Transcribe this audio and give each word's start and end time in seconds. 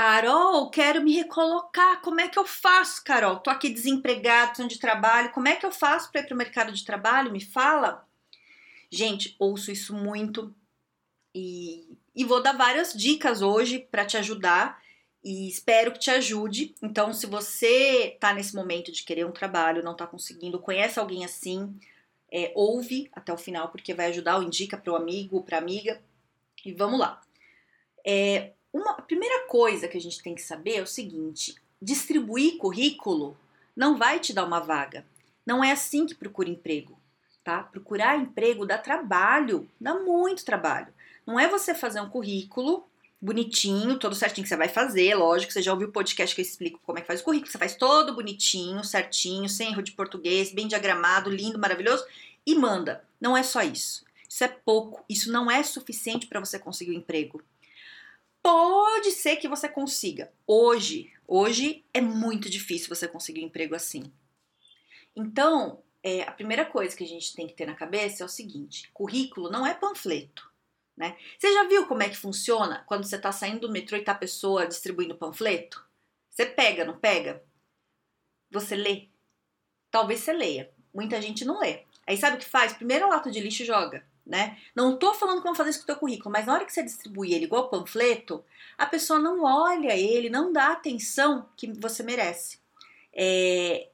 Carol, 0.00 0.70
quero 0.70 1.02
me 1.02 1.12
recolocar. 1.12 2.00
Como 2.02 2.20
é 2.20 2.28
que 2.28 2.38
eu 2.38 2.46
faço, 2.46 3.02
Carol? 3.02 3.40
Tô 3.40 3.50
aqui 3.50 3.68
desempregado, 3.68 4.50
precisando 4.50 4.70
de 4.70 4.78
trabalho. 4.78 5.32
Como 5.32 5.48
é 5.48 5.56
que 5.56 5.66
eu 5.66 5.72
faço 5.72 6.12
para 6.12 6.20
ir 6.20 6.24
para 6.24 6.34
o 6.34 6.38
mercado 6.38 6.72
de 6.72 6.84
trabalho? 6.84 7.32
Me 7.32 7.44
fala. 7.44 8.06
Gente, 8.88 9.34
ouço 9.40 9.72
isso 9.72 9.92
muito 9.92 10.54
e, 11.34 11.98
e 12.14 12.24
vou 12.24 12.40
dar 12.40 12.52
várias 12.52 12.92
dicas 12.92 13.42
hoje 13.42 13.80
para 13.90 14.06
te 14.06 14.16
ajudar 14.16 14.80
e 15.24 15.48
espero 15.48 15.90
que 15.90 15.98
te 15.98 16.12
ajude. 16.12 16.76
Então, 16.80 17.12
se 17.12 17.26
você 17.26 18.16
tá 18.20 18.32
nesse 18.32 18.54
momento 18.54 18.92
de 18.92 19.02
querer 19.02 19.26
um 19.26 19.32
trabalho, 19.32 19.82
não 19.82 19.96
tá 19.96 20.06
conseguindo, 20.06 20.60
conhece 20.60 21.00
alguém 21.00 21.24
assim, 21.24 21.76
é, 22.30 22.52
ouve 22.54 23.10
até 23.12 23.32
o 23.32 23.36
final 23.36 23.68
porque 23.70 23.92
vai 23.92 24.06
ajudar 24.06 24.36
ou 24.36 24.44
indica 24.44 24.76
para 24.76 24.92
o 24.92 24.96
amigo, 24.96 25.42
para 25.42 25.58
amiga. 25.58 26.00
E 26.64 26.72
vamos 26.72 27.00
lá. 27.00 27.20
É, 28.06 28.52
uma 28.78 28.92
a 28.92 29.02
primeira 29.02 29.46
coisa 29.46 29.88
que 29.88 29.96
a 29.96 30.00
gente 30.00 30.22
tem 30.22 30.34
que 30.34 30.42
saber 30.42 30.76
é 30.76 30.82
o 30.82 30.86
seguinte: 30.86 31.54
distribuir 31.80 32.56
currículo 32.56 33.36
não 33.76 33.96
vai 33.96 34.18
te 34.18 34.32
dar 34.32 34.44
uma 34.44 34.60
vaga. 34.60 35.04
Não 35.46 35.62
é 35.62 35.72
assim 35.72 36.04
que 36.04 36.14
procura 36.14 36.48
emprego, 36.48 36.98
tá? 37.42 37.62
Procurar 37.62 38.18
emprego 38.18 38.66
dá 38.66 38.76
trabalho, 38.76 39.68
dá 39.80 39.94
muito 39.94 40.44
trabalho. 40.44 40.92
Não 41.26 41.38
é 41.38 41.48
você 41.48 41.74
fazer 41.74 42.00
um 42.00 42.08
currículo 42.10 42.86
bonitinho, 43.20 43.98
todo 43.98 44.14
certinho 44.14 44.44
que 44.44 44.48
você 44.48 44.56
vai 44.56 44.68
fazer, 44.68 45.14
lógico, 45.14 45.52
você 45.52 45.60
já 45.60 45.72
ouviu 45.72 45.88
o 45.88 45.92
podcast 45.92 46.34
que 46.34 46.40
eu 46.40 46.44
explico 46.44 46.80
como 46.84 46.98
é 46.98 47.00
que 47.00 47.06
faz 47.06 47.20
o 47.20 47.24
currículo, 47.24 47.50
você 47.50 47.58
faz 47.58 47.74
todo 47.74 48.14
bonitinho, 48.14 48.84
certinho, 48.84 49.48
sem 49.48 49.70
erro 49.70 49.82
de 49.82 49.92
português, 49.92 50.52
bem 50.52 50.68
diagramado, 50.68 51.28
lindo, 51.28 51.58
maravilhoso 51.58 52.04
e 52.46 52.54
manda. 52.54 53.04
Não 53.20 53.36
é 53.36 53.42
só 53.42 53.62
isso. 53.62 54.04
Isso 54.28 54.44
é 54.44 54.48
pouco, 54.48 55.04
isso 55.08 55.32
não 55.32 55.50
é 55.50 55.62
suficiente 55.62 56.26
para 56.26 56.40
você 56.40 56.58
conseguir 56.58 56.92
o 56.92 56.94
um 56.94 56.98
emprego. 56.98 57.42
Pode 58.50 59.12
ser 59.12 59.36
que 59.36 59.46
você 59.46 59.68
consiga. 59.68 60.32
Hoje, 60.46 61.12
hoje 61.26 61.84
é 61.92 62.00
muito 62.00 62.48
difícil 62.48 62.88
você 62.88 63.06
conseguir 63.06 63.42
um 63.42 63.48
emprego 63.48 63.74
assim. 63.74 64.10
Então, 65.14 65.82
é, 66.02 66.22
a 66.22 66.32
primeira 66.32 66.64
coisa 66.64 66.96
que 66.96 67.04
a 67.04 67.06
gente 67.06 67.34
tem 67.34 67.46
que 67.46 67.52
ter 67.52 67.66
na 67.66 67.74
cabeça 67.74 68.22
é 68.22 68.26
o 68.26 68.28
seguinte: 68.28 68.90
currículo 68.94 69.50
não 69.50 69.66
é 69.66 69.74
panfleto. 69.74 70.50
Né? 70.96 71.14
Você 71.38 71.52
já 71.52 71.64
viu 71.64 71.86
como 71.86 72.02
é 72.02 72.08
que 72.08 72.16
funciona 72.16 72.82
quando 72.88 73.04
você 73.04 73.16
está 73.16 73.30
saindo 73.30 73.60
do 73.60 73.70
metrô 73.70 73.98
e 73.98 74.02
tá 74.02 74.12
a 74.12 74.18
pessoa 74.18 74.66
distribuindo 74.66 75.18
panfleto? 75.18 75.86
Você 76.30 76.46
pega, 76.46 76.86
não 76.86 76.98
pega? 76.98 77.44
Você 78.50 78.74
lê? 78.74 79.10
Talvez 79.90 80.20
você 80.20 80.32
leia. 80.32 80.72
Muita 80.94 81.20
gente 81.20 81.44
não 81.44 81.60
lê. 81.60 81.84
Aí 82.06 82.16
sabe 82.16 82.38
o 82.38 82.40
que 82.40 82.46
faz? 82.46 82.72
Primeiro 82.72 83.10
lata 83.10 83.30
de 83.30 83.40
lixo 83.40 83.62
joga 83.62 84.07
né? 84.28 84.58
Não 84.74 84.98
tô 84.98 85.14
falando 85.14 85.40
como 85.40 85.54
fazer 85.54 85.70
isso 85.70 85.78
com 85.78 85.84
o 85.84 85.86
teu 85.86 85.96
currículo, 85.96 86.30
mas 86.30 86.44
na 86.44 86.52
hora 86.52 86.66
que 86.66 86.72
você 86.72 86.82
distribui 86.82 87.32
ele 87.32 87.46
igual 87.46 87.70
panfleto, 87.70 88.44
a 88.76 88.84
pessoa 88.84 89.18
não 89.18 89.42
olha 89.42 89.96
ele, 89.96 90.28
não 90.28 90.52
dá 90.52 90.66
a 90.66 90.72
atenção 90.72 91.48
que 91.56 91.72
você 91.72 92.02
merece. 92.02 92.58
É, 93.12 93.88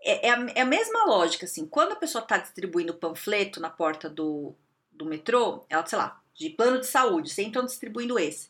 é, 0.00 0.28
é, 0.28 0.30
a, 0.30 0.46
é 0.54 0.60
a, 0.60 0.64
mesma 0.64 1.04
lógica, 1.04 1.46
assim, 1.46 1.66
quando 1.66 1.92
a 1.92 1.96
pessoa 1.96 2.22
está 2.22 2.38
distribuindo 2.38 2.94
panfleto 2.94 3.60
na 3.60 3.68
porta 3.68 4.08
do, 4.08 4.54
do 4.92 5.04
metrô, 5.04 5.64
ela, 5.68 5.84
sei 5.84 5.98
lá, 5.98 6.22
de 6.32 6.50
plano 6.50 6.78
de 6.78 6.86
saúde, 6.86 7.30
vocês 7.30 7.48
estão 7.48 7.64
distribuindo 7.64 8.18
esse. 8.18 8.48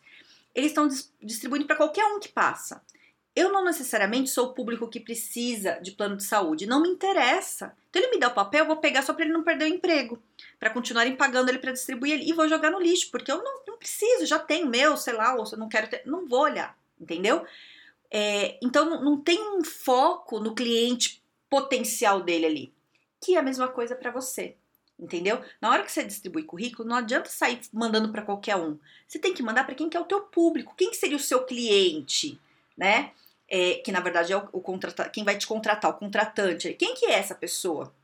Eles 0.55 0.71
estão 0.71 0.87
distribuindo 1.23 1.67
para 1.67 1.77
qualquer 1.77 2.05
um 2.05 2.21
que 2.21 2.29
passa. 2.29 2.83
Eu 3.37 3.53
não 3.53 3.63
necessariamente 3.63 4.31
sou 4.31 4.47
o 4.47 4.53
público 4.55 4.89
que 4.89 4.99
precisa 4.99 5.79
de 5.83 5.93
plano 5.93 6.17
de 6.17 6.25
saúde, 6.25 6.67
não 6.67 6.81
me 6.81 6.89
interessa. 6.89 7.77
Então 7.91 8.01
ele 8.01 8.11
me 8.11 8.19
dá 8.19 8.29
o 8.29 8.35
papel, 8.35 8.61
eu 8.61 8.67
vou 8.67 8.79
pegar 8.79 9.03
só 9.03 9.13
para 9.13 9.27
ele 9.27 9.35
não 9.35 9.45
perder 9.45 9.67
o 9.67 9.75
emprego, 9.75 10.19
para 10.59 10.71
continuarem 10.71 11.15
pagando 11.15 11.51
ele 11.51 11.59
para 11.59 11.73
distribuir 11.73 12.15
ele 12.15 12.31
e 12.31 12.33
vou 12.33 12.49
jogar 12.49 12.71
no 12.71 12.81
lixo, 12.81 13.11
porque 13.11 13.31
eu 13.31 13.45
não, 13.45 13.61
não 13.67 13.77
preciso, 13.77 14.25
já 14.25 14.39
tenho 14.39 14.67
meu, 14.67 14.97
sei 14.97 15.13
lá, 15.13 15.35
ou 15.35 15.45
eu 15.45 15.59
não 15.59 15.69
quero 15.69 15.87
ter, 15.87 16.03
não 16.07 16.27
vou 16.27 16.41
olhar, 16.41 16.75
entendeu? 16.99 17.45
É, 18.11 18.59
então 18.63 18.89
não, 18.89 19.05
não 19.05 19.21
tem 19.21 19.39
um 19.39 19.63
foco 19.63 20.41
no 20.41 20.55
cliente 20.55 21.23
potencial 21.51 22.23
dele 22.23 22.47
ali, 22.47 22.73
que 23.21 23.37
é 23.37 23.39
a 23.39 23.43
mesma 23.43 23.69
coisa 23.69 23.95
para 23.95 24.11
você. 24.11 24.57
Entendeu? 24.99 25.43
Na 25.61 25.71
hora 25.71 25.83
que 25.83 25.93
você 25.93 26.03
distribui 26.03 26.43
currículo, 26.43 26.89
não 26.89 26.97
adianta 26.97 27.29
sair 27.29 27.61
mandando 27.71 28.11
para 28.11 28.23
qualquer 28.23 28.57
um. 28.57 28.79
Você 29.07 29.19
tem 29.19 29.35
que 29.35 29.43
mandar 29.43 29.65
para 29.65 29.75
quem 29.75 29.91
que 29.91 29.97
é 29.97 30.01
o 30.01 30.07
teu 30.07 30.23
público, 30.23 30.75
quem 30.75 30.89
que 30.89 30.97
seria 30.97 31.19
o 31.19 31.21
seu 31.21 31.45
cliente, 31.45 32.41
né? 32.75 33.13
É, 33.49 33.75
que 33.77 33.93
na 33.93 34.01
verdade 34.01 34.33
é 34.33 34.37
o, 34.37 34.49
o 34.53 34.63
quem 35.13 35.25
vai 35.25 35.37
te 35.37 35.47
contratar, 35.47 35.91
o 35.91 35.99
contratante. 35.99 36.75
Quem 36.75 36.95
que 36.95 37.07
é 37.07 37.13
essa 37.13 37.35
pessoa? 37.35 37.95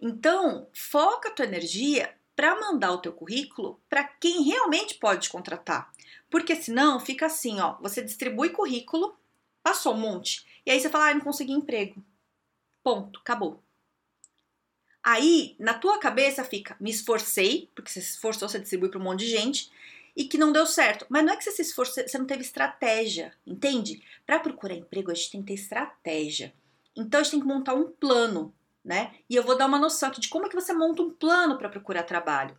Então, 0.00 0.68
foca 0.72 1.28
a 1.28 1.32
tua 1.32 1.46
energia 1.46 2.14
para 2.34 2.60
mandar 2.60 2.92
o 2.92 2.98
teu 2.98 3.12
currículo 3.12 3.80
para 3.88 4.04
quem 4.04 4.42
realmente 4.42 4.94
pode 4.96 5.22
te 5.22 5.30
contratar. 5.30 5.90
Porque 6.30 6.54
senão 6.54 7.00
fica 7.00 7.26
assim, 7.26 7.60
ó, 7.60 7.76
você 7.80 8.02
distribui 8.02 8.50
currículo, 8.50 9.16
passou 9.62 9.94
um 9.94 9.98
monte, 9.98 10.44
e 10.66 10.70
aí 10.70 10.78
você 10.78 10.90
fala, 10.90 11.08
ah, 11.08 11.14
não 11.14 11.20
consegui 11.20 11.52
emprego. 11.52 12.04
Ponto, 12.82 13.20
acabou. 13.20 13.62
Aí, 15.02 15.54
na 15.58 15.72
tua 15.72 15.98
cabeça 15.98 16.44
fica, 16.44 16.76
me 16.80 16.90
esforcei, 16.90 17.70
porque 17.74 17.90
você 17.90 18.00
se 18.00 18.10
esforçou, 18.10 18.48
você 18.48 18.58
distribui 18.58 18.88
para 18.88 18.98
um 18.98 19.04
monte 19.04 19.20
de 19.20 19.28
gente, 19.28 19.70
e 20.16 20.24
que 20.24 20.38
não 20.38 20.50
deu 20.50 20.66
certo. 20.66 21.04
Mas 21.10 21.24
não 21.24 21.34
é 21.34 21.36
que 21.36 21.44
você 21.44 21.50
se 21.50 21.62
esforçou, 21.62 22.02
você 22.02 22.16
não 22.18 22.26
teve 22.26 22.42
estratégia, 22.42 23.34
entende? 23.46 24.02
Para 24.24 24.40
procurar 24.40 24.74
emprego, 24.74 25.10
a 25.10 25.14
gente 25.14 25.30
tem 25.30 25.40
que 25.42 25.48
ter 25.48 25.54
estratégia. 25.54 26.54
Então 26.96 27.20
a 27.20 27.22
gente 27.22 27.32
tem 27.32 27.40
que 27.40 27.46
montar 27.46 27.74
um 27.74 27.90
plano, 27.90 28.54
né? 28.82 29.14
E 29.28 29.36
eu 29.36 29.42
vou 29.42 29.58
dar 29.58 29.66
uma 29.66 29.78
noção 29.78 30.08
aqui 30.08 30.20
de 30.20 30.28
como 30.28 30.46
é 30.46 30.48
que 30.48 30.54
você 30.54 30.72
monta 30.72 31.02
um 31.02 31.10
plano 31.10 31.58
para 31.58 31.68
procurar 31.68 32.04
trabalho. 32.04 32.56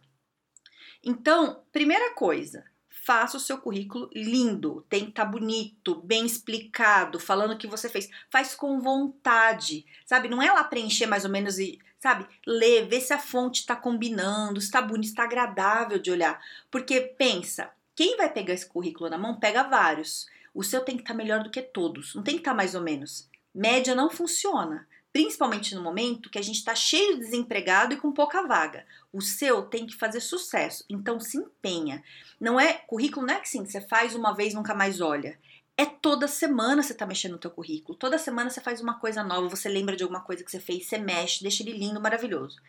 Então, 1.03 1.63
primeira 1.71 2.13
coisa, 2.13 2.63
faça 3.07 3.37
o 3.37 3.39
seu 3.39 3.57
currículo 3.57 4.09
lindo, 4.13 4.85
tem 4.89 5.05
que 5.05 5.11
estar 5.11 5.23
tá 5.23 5.31
bonito, 5.31 5.95
bem 6.03 6.25
explicado, 6.25 7.21
falando 7.21 7.53
o 7.53 7.57
que 7.57 7.65
você 7.65 7.87
fez. 7.87 8.09
Faz 8.29 8.53
com 8.53 8.81
vontade, 8.81 9.85
sabe? 10.05 10.27
Não 10.27 10.41
é 10.41 10.51
lá 10.51 10.61
preencher 10.65 11.05
mais 11.05 11.23
ou 11.23 11.31
menos 11.31 11.57
e 11.57 11.79
sabe? 11.97 12.27
Lê, 12.45 12.81
vê 12.81 12.99
se 12.99 13.13
a 13.13 13.17
fonte 13.17 13.61
está 13.61 13.77
combinando, 13.77 14.59
está 14.59 14.81
bonito, 14.81 15.07
está 15.07 15.23
agradável 15.23 15.97
de 15.97 16.11
olhar. 16.11 16.37
Porque 16.69 16.99
pensa, 16.99 17.71
quem 17.95 18.17
vai 18.17 18.29
pegar 18.29 18.53
esse 18.53 18.65
currículo 18.65 19.09
na 19.09 19.17
mão 19.17 19.39
pega 19.39 19.63
vários. 19.63 20.27
O 20.53 20.61
seu 20.61 20.81
tem 20.81 20.97
que 20.97 21.03
estar 21.03 21.13
tá 21.13 21.17
melhor 21.17 21.41
do 21.41 21.49
que 21.49 21.61
todos, 21.61 22.13
não 22.13 22.23
tem 22.23 22.35
que 22.35 22.41
estar 22.41 22.51
tá 22.51 22.57
mais 22.57 22.75
ou 22.75 22.81
menos. 22.81 23.29
Média 23.55 23.95
não 23.95 24.09
funciona, 24.09 24.85
principalmente 25.13 25.73
no 25.73 25.81
momento 25.81 26.29
que 26.29 26.37
a 26.37 26.41
gente 26.41 26.57
está 26.57 26.75
cheio 26.75 27.15
de 27.15 27.21
desempregado 27.21 27.93
e 27.93 27.97
com 27.97 28.11
pouca 28.11 28.45
vaga. 28.45 28.85
O 29.13 29.21
seu 29.21 29.63
tem 29.63 29.87
que 29.87 29.95
fazer 29.95 30.19
sucesso, 30.19 30.83
então 30.89 31.21
se 31.21 31.37
empenha. 31.37 32.03
Não 32.39 32.59
é 32.59 32.73
currículo, 32.73 33.25
não 33.25 33.33
é 33.33 33.39
que 33.39 33.49
sim, 33.49 33.65
você 33.65 33.81
faz 33.81 34.15
uma 34.15 34.33
vez 34.33 34.53
nunca 34.53 34.73
mais 34.73 35.01
olha 35.01 35.37
é 35.77 35.85
toda 35.85 36.27
semana 36.27 36.81
você 36.81 36.93
tá 36.93 37.05
mexendo 37.05 37.33
no 37.33 37.37
teu 37.37 37.51
currículo. 37.51 37.97
Toda 37.97 38.17
semana 38.17 38.49
você 38.49 38.59
faz 38.59 38.81
uma 38.81 38.95
coisa 38.95 39.23
nova, 39.23 39.47
você 39.47 39.69
lembra 39.69 39.95
de 39.95 40.01
alguma 40.01 40.21
coisa 40.21 40.43
que 40.43 40.49
você 40.49 40.59
fez, 40.59 40.87
você 40.87 40.97
mexe, 40.97 41.43
deixa 41.43 41.61
ele 41.61 41.77
lindo, 41.77 42.01
maravilhoso. 42.01 42.59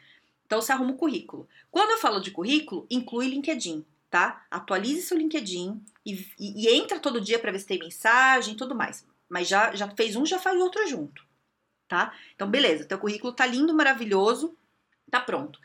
Então 0.44 0.60
você 0.60 0.72
arruma 0.72 0.92
o 0.92 0.96
currículo. 0.96 1.48
Quando 1.70 1.90
eu 1.92 1.98
falo 1.98 2.20
de 2.20 2.30
currículo, 2.30 2.86
inclui 2.90 3.28
LinkedIn, 3.28 3.84
tá? 4.10 4.44
Atualize 4.50 5.02
seu 5.02 5.16
LinkedIn 5.16 5.82
e, 6.04 6.12
e, 6.38 6.66
e 6.66 6.68
entra 6.68 7.00
todo 7.00 7.20
dia 7.20 7.38
para 7.38 7.50
ver 7.50 7.60
se 7.60 7.66
tem 7.66 7.78
mensagem 7.78 8.52
e 8.52 8.56
tudo 8.56 8.74
mais. 8.74 9.06
Mas 9.26 9.48
já, 9.48 9.74
já 9.74 9.88
fez 9.88 10.14
um, 10.14 10.26
já 10.26 10.38
faz 10.38 10.60
outro 10.60 10.86
junto, 10.86 11.24
tá? 11.88 12.14
Então 12.34 12.50
beleza, 12.50 12.84
teu 12.84 12.98
currículo 12.98 13.32
tá 13.32 13.46
lindo, 13.46 13.74
maravilhoso, 13.74 14.54
tá 15.10 15.18
pronto. 15.18 15.58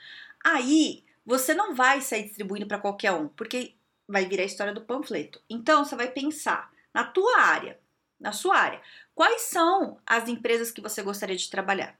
Aí 0.46 1.04
você 1.26 1.54
não 1.54 1.76
vai 1.76 2.00
sair 2.02 2.24
distribuindo 2.24 2.68
para 2.68 2.80
qualquer 2.80 3.12
um, 3.12 3.28
porque 3.28 3.76
vai 4.08 4.26
virar 4.26 4.44
a 4.44 4.46
história 4.46 4.74
do 4.74 4.82
panfleto. 4.82 5.42
Então 5.50 5.84
você 5.84 5.96
vai 5.96 6.10
pensar 6.12 6.72
na 6.94 7.04
tua 7.04 7.40
área, 7.40 7.80
na 8.20 8.32
sua 8.32 8.58
área. 8.58 8.82
Quais 9.16 9.44
são 9.44 10.00
as 10.06 10.28
empresas 10.28 10.72
que 10.72 10.82
você 10.82 11.02
gostaria 11.02 11.36
de 11.36 11.50
trabalhar? 11.50 11.98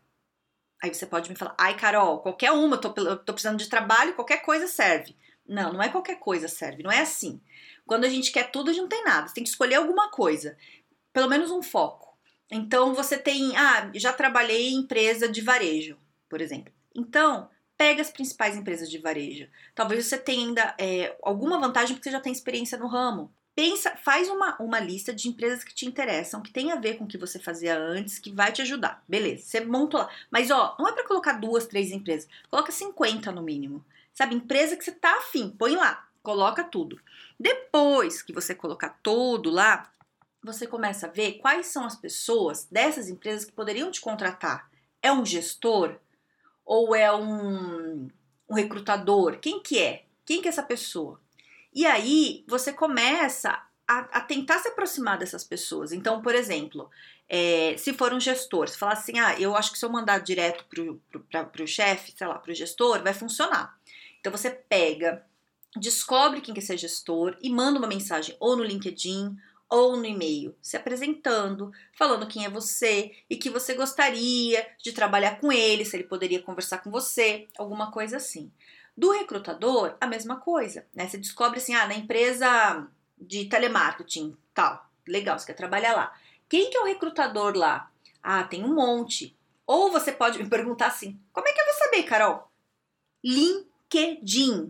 Aí 0.82 0.94
você 0.94 1.06
pode 1.06 1.30
me 1.30 1.36
falar, 1.36 1.56
ai 1.58 1.78
Carol, 1.78 2.20
qualquer 2.20 2.52
uma, 2.52 2.78
tô, 2.78 2.92
tô 2.92 3.34
precisando 3.34 3.58
de 3.58 3.70
trabalho, 3.70 4.16
qualquer 4.16 4.42
coisa 4.42 4.68
serve. 4.68 5.16
Não, 5.48 5.74
não 5.74 5.82
é 5.82 5.90
qualquer 5.90 6.20
coisa 6.20 6.48
serve, 6.48 6.84
não 6.84 6.92
é 6.92 7.00
assim. 7.00 7.42
Quando 7.86 8.06
a 8.06 8.10
gente 8.10 8.32
quer 8.32 8.52
tudo, 8.52 8.70
a 8.70 8.74
gente 8.74 8.82
não 8.82 8.90
tem 8.90 9.04
nada. 9.04 9.28
Você 9.28 9.34
tem 9.34 9.44
que 9.44 9.50
escolher 9.50 9.76
alguma 9.76 10.10
coisa, 10.10 10.58
pelo 11.12 11.30
menos 11.30 11.52
um 11.52 11.62
foco. 11.62 12.18
Então 12.52 12.94
você 12.94 13.18
tem, 13.18 13.56
ah, 13.58 13.92
já 13.96 14.14
trabalhei 14.14 14.70
em 14.70 14.80
empresa 14.80 15.28
de 15.28 15.42
varejo, 15.42 15.98
por 16.30 16.42
exemplo. 16.42 16.74
Então, 16.96 17.50
pega 17.84 18.02
as 18.02 18.12
principais 18.12 18.56
empresas 18.56 18.90
de 18.90 18.98
varejo. 18.98 19.50
Talvez 19.76 20.06
você 20.06 20.18
tenha 20.18 20.48
ainda 20.48 20.74
é, 20.80 21.18
alguma 21.22 21.60
vantagem 21.60 21.94
porque 21.94 22.08
você 22.10 22.16
já 22.16 22.22
tem 22.22 22.32
experiência 22.32 22.78
no 22.78 22.88
ramo. 22.88 23.30
pensa, 23.54 23.94
faz 23.98 24.30
uma, 24.30 24.56
uma 24.58 24.80
lista 24.80 25.14
de 25.14 25.28
empresas 25.28 25.66
que 25.66 25.76
te 25.76 25.86
interessam, 25.86 26.42
que 26.42 26.50
tem 26.50 26.72
a 26.72 26.78
ver 26.78 26.98
com 26.98 27.04
o 27.04 27.08
que 27.08 27.18
você 27.18 27.38
fazia 27.40 27.78
antes, 27.78 28.20
que 28.20 28.32
vai 28.32 28.54
te 28.54 28.62
ajudar. 28.62 29.04
Beleza, 29.06 29.44
você 29.44 29.60
montou 29.60 30.00
lá. 30.00 30.10
Mas 30.32 30.50
ó, 30.50 30.78
não 30.80 30.88
é 30.88 30.94
para 30.94 31.06
colocar 31.06 31.34
duas, 31.34 31.68
três 31.68 31.92
empresas. 31.92 32.30
Coloca 32.50 32.72
50 32.72 33.34
no 33.34 33.44
mínimo. 33.44 33.84
Sabe, 34.14 34.34
empresa 34.34 34.78
que 34.78 34.86
você 34.86 34.94
tá 34.94 35.18
afim, 35.18 35.50
põe 35.50 35.76
lá, 35.76 36.08
coloca 36.22 36.64
tudo. 36.64 36.98
Depois 37.38 38.22
que 38.22 38.32
você 38.32 38.56
colocar 38.56 38.98
todo 39.04 39.50
lá, 39.50 39.92
você 40.42 40.66
começa 40.66 41.06
a 41.06 41.12
ver 41.12 41.34
quais 41.34 41.68
são 41.68 41.84
as 41.84 41.98
pessoas 41.98 42.66
dessas 42.72 43.10
empresas 43.10 43.44
que 43.44 43.52
poderiam 43.52 43.92
te 43.92 44.00
contratar. 44.00 44.72
É 45.02 45.12
um 45.12 45.26
gestor 45.26 46.00
ou 46.66 46.96
é 46.96 47.14
um, 47.14 48.10
um 48.50 48.56
recrutador? 48.56 49.40
Quem 49.40 49.62
que 49.62 49.80
é? 49.80 50.06
Quem 50.26 50.42
que 50.42 50.48
é 50.48 50.50
essa 50.50 50.64
pessoa? 50.64 51.20
E 51.74 51.86
aí 51.86 52.44
você 52.48 52.72
começa 52.72 53.62
a, 53.88 54.00
a 54.00 54.22
tentar 54.22 54.60
se 54.60 54.70
aproximar 54.70 55.18
dessas 55.18 55.44
pessoas. 55.44 55.92
Então, 55.92 56.22
por 56.22 56.36
exemplo, 56.36 56.90
é, 57.28 57.76
se 57.78 57.94
for 57.94 58.14
um 58.14 58.20
gestor, 58.20 58.68
você 58.68 58.78
fala 58.78 58.94
assim, 58.94 59.20
ah, 59.20 59.40
eu 59.40 59.56
acho 59.56 59.72
que 59.72 59.80
se 59.80 59.86
eu 59.86 59.90
mandar 59.90 60.20
direto 60.20 60.66
para 60.70 61.64
o 61.64 61.68
chefe, 61.68 62.14
sei 62.16 62.28
lá, 62.28 62.36
para 62.36 62.52
o 62.52 62.56
gestor, 62.56 63.02
vai 63.04 63.14
funcionar. 63.14 63.78
Então 64.20 64.32
você 64.32 64.50
pega, 64.50 65.26
descobre 65.76 66.42
quem 66.42 66.54
que 66.54 66.60
é 66.60 66.64
esse 66.64 66.78
gestor 66.78 67.36
e 67.42 67.50
manda 67.50 67.80
uma 67.80 67.88
mensagem 67.88 68.36
ou 68.40 68.56
no 68.56 68.64
LinkedIn 68.64 69.36
ou 69.74 69.98
no 69.98 70.06
e-mail, 70.06 70.56
se 70.62 70.78
apresentando, 70.78 71.72
falando 71.98 72.28
quem 72.28 72.46
é 72.46 72.50
você 72.50 73.12
e 73.28 73.36
que 73.36 73.50
você 73.50 73.74
gostaria 73.74 74.68
de 74.78 74.92
trabalhar 74.92 75.40
com 75.40 75.52
ele, 75.52 75.84
se 75.84 75.96
ele 75.98 76.04
poderia 76.04 76.44
conversar 76.44 76.78
com 76.84 76.92
você, 76.92 77.48
alguma 77.58 77.92
coisa 77.92 78.18
assim. 78.18 78.52
Do 78.96 79.10
recrutador, 79.10 79.98
a 80.00 80.06
mesma 80.06 80.36
coisa, 80.36 80.86
né? 80.94 81.08
Você 81.08 81.18
descobre 81.18 81.58
assim, 81.58 81.74
ah, 81.74 81.88
na 81.88 81.96
empresa 81.96 82.88
de 83.20 83.46
telemarketing, 83.46 84.38
tal, 84.54 84.88
legal, 85.08 85.40
você 85.40 85.48
quer 85.48 85.54
trabalhar 85.54 85.96
lá. 85.96 86.16
Quem 86.48 86.70
que 86.70 86.78
é 86.78 86.80
o 86.80 86.86
recrutador 86.86 87.58
lá? 87.58 87.92
Ah, 88.22 88.44
tem 88.44 88.64
um 88.64 88.76
monte. 88.76 89.36
Ou 89.66 89.92
você 89.92 90.12
pode 90.12 90.38
me 90.38 90.48
perguntar 90.48 90.86
assim: 90.86 91.20
como 91.32 91.48
é 91.48 91.52
que 91.52 91.60
eu 91.60 91.66
vou 91.66 91.74
saber, 91.74 92.04
Carol? 92.04 92.48
LinkedIn. 93.24 93.73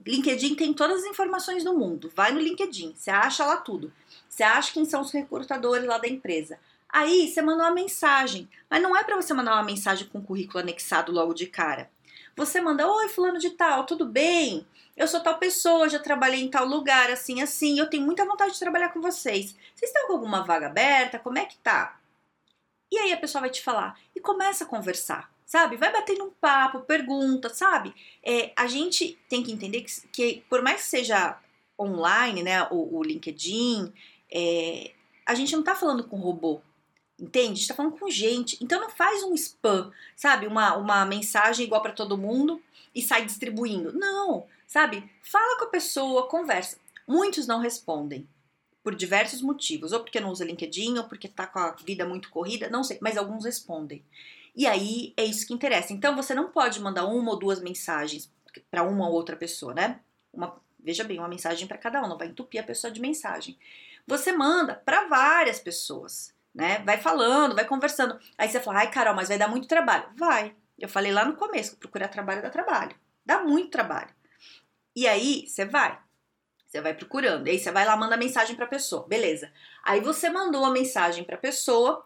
LinkedIn 0.05 0.55
tem 0.55 0.73
todas 0.73 1.01
as 1.01 1.05
informações 1.05 1.63
do 1.63 1.77
mundo. 1.77 2.11
Vai 2.15 2.31
no 2.31 2.39
LinkedIn, 2.39 2.93
você 2.95 3.09
acha 3.11 3.45
lá 3.45 3.57
tudo. 3.57 3.91
Você 4.27 4.43
acha 4.43 4.73
quem 4.73 4.85
são 4.85 5.01
os 5.01 5.11
recrutadores 5.11 5.85
lá 5.85 5.97
da 5.97 6.07
empresa. 6.07 6.59
Aí 6.89 7.27
você 7.27 7.41
manda 7.41 7.63
uma 7.63 7.71
mensagem, 7.71 8.47
mas 8.69 8.81
não 8.81 8.95
é 8.95 9.03
para 9.03 9.15
você 9.15 9.33
mandar 9.33 9.53
uma 9.53 9.63
mensagem 9.63 10.07
com 10.07 10.19
o 10.19 10.23
currículo 10.23 10.59
anexado 10.59 11.11
logo 11.11 11.33
de 11.33 11.47
cara. 11.47 11.89
Você 12.35 12.61
manda: 12.61 12.87
Oi, 12.87 13.09
Fulano 13.09 13.39
de 13.39 13.51
Tal, 13.51 13.85
tudo 13.85 14.05
bem? 14.05 14.65
Eu 14.95 15.07
sou 15.07 15.19
tal 15.19 15.39
pessoa, 15.39 15.89
já 15.89 15.97
trabalhei 15.97 16.41
em 16.41 16.49
tal 16.49 16.65
lugar, 16.65 17.09
assim, 17.09 17.41
assim. 17.41 17.79
Eu 17.79 17.89
tenho 17.89 18.05
muita 18.05 18.25
vontade 18.25 18.53
de 18.53 18.59
trabalhar 18.59 18.89
com 18.89 19.01
vocês. 19.01 19.55
Vocês 19.73 19.89
estão 19.89 20.05
com 20.05 20.13
alguma 20.13 20.43
vaga 20.43 20.67
aberta? 20.67 21.17
Como 21.17 21.39
é 21.39 21.45
que 21.45 21.57
tá? 21.57 21.99
E 22.91 22.97
aí 22.99 23.11
a 23.11 23.17
pessoa 23.17 23.41
vai 23.41 23.49
te 23.49 23.63
falar 23.63 23.99
e 24.15 24.19
começa 24.19 24.63
a 24.63 24.67
conversar, 24.67 25.32
sabe? 25.45 25.77
Vai 25.77 25.91
batendo 25.91 26.25
um 26.25 26.31
papo, 26.31 26.81
pergunta, 26.81 27.49
sabe? 27.49 27.93
É, 28.23 28.51
a 28.55 28.67
gente 28.67 29.17
tem 29.29 29.43
que 29.43 29.51
entender 29.51 29.81
que, 29.81 30.07
que, 30.11 30.43
por 30.49 30.61
mais 30.61 30.81
que 30.81 30.87
seja 30.87 31.39
online, 31.79 32.43
né, 32.43 32.67
o, 32.69 32.97
o 32.97 33.03
LinkedIn, 33.03 33.91
é, 34.31 34.91
a 35.25 35.35
gente 35.35 35.55
não 35.55 35.63
tá 35.63 35.75
falando 35.75 36.03
com 36.03 36.17
robô, 36.17 36.61
Entende? 37.19 37.51
A 37.51 37.55
gente 37.55 37.67
tá 37.67 37.75
falando 37.75 37.97
com 37.97 38.09
gente. 38.09 38.57
Então 38.61 38.81
não 38.81 38.89
faz 38.89 39.23
um 39.23 39.33
spam, 39.33 39.91
sabe? 40.15 40.47
Uma, 40.47 40.75
uma 40.75 41.05
mensagem 41.05 41.65
igual 41.65 41.81
para 41.81 41.93
todo 41.93 42.17
mundo 42.17 42.61
e 42.93 43.01
sai 43.01 43.25
distribuindo. 43.25 43.93
Não, 43.93 44.45
sabe? 44.67 45.09
Fala 45.21 45.57
com 45.59 45.65
a 45.65 45.69
pessoa, 45.69 46.27
conversa. 46.27 46.77
Muitos 47.07 47.47
não 47.47 47.59
respondem 47.59 48.27
por 48.83 48.93
diversos 48.93 49.41
motivos, 49.41 49.93
ou 49.93 50.01
porque 50.01 50.19
não 50.19 50.31
usa 50.31 50.43
LinkedIn, 50.43 50.97
ou 50.97 51.05
porque 51.05 51.29
tá 51.29 51.47
com 51.47 51.59
a 51.59 51.71
vida 51.71 52.05
muito 52.05 52.29
corrida, 52.29 52.69
não 52.69 52.83
sei, 52.83 52.97
mas 53.01 53.17
alguns 53.17 53.45
respondem. 53.45 54.03
E 54.55 54.67
aí 54.67 55.13
é 55.17 55.23
isso 55.23 55.47
que 55.47 55.53
interessa. 55.53 55.93
Então 55.93 56.15
você 56.15 56.33
não 56.33 56.49
pode 56.49 56.79
mandar 56.79 57.05
uma 57.05 57.31
ou 57.31 57.39
duas 57.39 57.61
mensagens 57.61 58.31
para 58.69 58.83
uma 58.83 59.07
ou 59.07 59.13
outra 59.13 59.35
pessoa, 59.35 59.73
né? 59.73 59.99
Uma, 60.31 60.61
veja 60.79 61.03
bem, 61.03 61.19
uma 61.19 61.27
mensagem 61.27 61.67
para 61.67 61.77
cada 61.77 62.03
um, 62.03 62.07
não 62.07 62.17
vai 62.17 62.27
entupir 62.27 62.61
a 62.61 62.65
pessoa 62.65 62.91
de 62.91 63.01
mensagem. 63.01 63.57
Você 64.05 64.31
manda 64.31 64.75
para 64.75 65.07
várias 65.07 65.59
pessoas 65.59 66.33
né? 66.53 66.79
Vai 66.85 66.97
falando, 66.97 67.55
vai 67.55 67.65
conversando. 67.65 68.19
Aí 68.37 68.47
você 68.47 68.59
fala, 68.59 68.79
ai, 68.79 68.91
Carol, 68.91 69.15
mas 69.15 69.29
vai 69.29 69.37
dar 69.37 69.47
muito 69.47 69.67
trabalho. 69.67 70.05
Vai. 70.15 70.55
Eu 70.77 70.87
falei 70.87 71.11
lá 71.11 71.25
no 71.25 71.35
começo, 71.35 71.77
procurar 71.77 72.07
trabalho 72.07 72.41
dá 72.41 72.49
trabalho. 72.49 72.95
Dá 73.25 73.43
muito 73.43 73.69
trabalho. 73.69 74.09
E 74.95 75.07
aí 75.07 75.47
você 75.47 75.65
vai. 75.65 75.97
Você 76.67 76.81
vai 76.81 76.93
procurando. 76.93 77.47
E 77.47 77.51
aí 77.51 77.59
você 77.59 77.71
vai 77.71 77.85
lá, 77.85 77.95
manda 77.95 78.17
mensagem 78.17 78.55
pra 78.55 78.67
pessoa. 78.67 79.07
Beleza. 79.07 79.51
Aí 79.83 80.01
você 80.01 80.29
mandou 80.29 80.65
a 80.65 80.71
mensagem 80.71 81.23
pra 81.23 81.37
pessoa. 81.37 82.05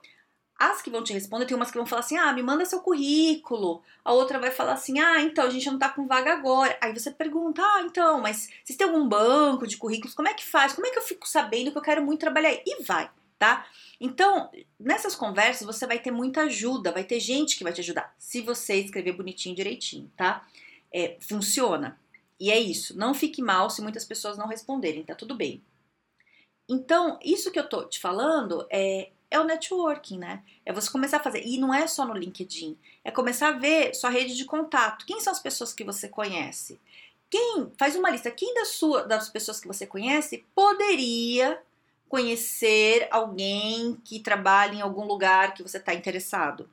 As 0.59 0.81
que 0.81 0.89
vão 0.89 1.04
te 1.04 1.13
responder, 1.13 1.45
tem 1.45 1.56
umas 1.56 1.69
que 1.69 1.77
vão 1.77 1.86
falar 1.86 2.01
assim: 2.01 2.18
ah, 2.18 2.33
me 2.33 2.42
manda 2.42 2.65
seu 2.65 2.80
currículo. 2.80 3.83
A 4.04 4.13
outra 4.13 4.39
vai 4.39 4.51
falar 4.51 4.74
assim: 4.74 5.00
ah, 5.00 5.21
então, 5.21 5.45
a 5.45 5.50
gente 5.50 5.69
não 5.69 5.77
tá 5.77 5.89
com 5.89 6.07
vaga 6.07 6.33
agora. 6.33 6.77
Aí 6.81 6.94
você 6.94 7.12
pergunta: 7.12 7.62
ah, 7.62 7.81
então, 7.83 8.19
mas 8.21 8.50
vocês 8.63 8.77
têm 8.77 8.88
algum 8.88 9.07
banco 9.07 9.68
de 9.68 9.77
currículos? 9.77 10.15
Como 10.15 10.27
é 10.27 10.33
que 10.33 10.45
faz? 10.45 10.74
Como 10.74 10.88
é 10.88 10.92
que 10.92 10.98
eu 10.98 11.04
fico 11.04 11.27
sabendo 11.27 11.71
que 11.71 11.77
eu 11.77 11.81
quero 11.81 12.04
muito 12.04 12.21
trabalhar? 12.21 12.54
E 12.65 12.83
vai 12.83 13.09
tá? 13.38 13.68
Então, 14.00 14.50
nessas 14.80 15.15
conversas 15.15 15.65
você 15.65 15.86
vai 15.86 16.00
ter 16.00 16.12
muita 16.12 16.42
ajuda, 16.42 16.92
vai 16.92 17.04
ter 17.04 17.19
gente 17.19 17.56
que 17.56 17.63
vai 17.63 17.74
te 17.74 17.81
ajudar, 17.81 18.13
se 18.18 18.42
você 18.42 18.75
escrever 18.75 19.13
bonitinho, 19.13 19.56
direitinho, 19.56 20.12
tá? 20.15 20.48
É, 20.92 21.18
funciona. 21.19 22.00
E 22.39 22.51
é 22.51 22.59
isso. 22.59 22.98
Não 22.98 23.13
fique 23.13 23.42
mal 23.42 23.69
se 23.69 23.81
muitas 23.81 24.06
pessoas 24.06 24.38
não 24.38 24.48
responderem, 24.48 25.04
tá 25.04 25.15
tudo 25.15 25.36
bem. 25.36 25.62
Então, 26.69 27.18
isso 27.24 27.51
que 27.51 27.59
eu 27.59 27.68
tô 27.68 27.86
te 27.86 28.00
falando 28.00 28.68
é, 28.69 29.09
é 29.30 29.40
o 29.40 29.44
networking, 29.44 30.18
né? 30.18 30.44
É 30.66 30.72
você 30.72 30.90
começar 30.90 31.18
a 31.18 31.24
fazer. 31.24 31.44
E 31.46 31.58
não 31.58 31.74
é 31.74 31.88
só 31.88 32.06
no 32.06 32.14
LinkedIn, 32.14 32.78
é 33.04 33.12
começar 33.12 33.50
a 33.50 33.58
ver 33.58 33.94
sua 33.94 34.10
rede 34.10 34.36
de 34.36 34.46
contato. 34.46 35.06
Quem 35.06 35.20
são 35.20 35.32
as 35.32 35.40
pessoas 35.40 35.74
que 35.74 35.84
você 35.84 36.08
conhece? 36.08 36.80
Quem 37.30 37.72
faz 37.78 37.96
uma 37.96 38.10
lista, 38.10 38.32
quem 38.32 38.54
das, 38.54 38.70
sua, 38.70 39.04
das 39.04 39.30
pessoas 39.30 39.60
que 39.60 39.68
você 39.68 39.86
conhece 39.86 40.46
poderia 40.56 41.62
conhecer 42.08 43.08
alguém 43.12 43.96
que 44.04 44.20
trabalha 44.20 44.76
em 44.76 44.82
algum 44.82 45.06
lugar 45.06 45.54
que 45.54 45.62
você 45.62 45.78
está 45.78 45.94
interessado. 45.94 46.70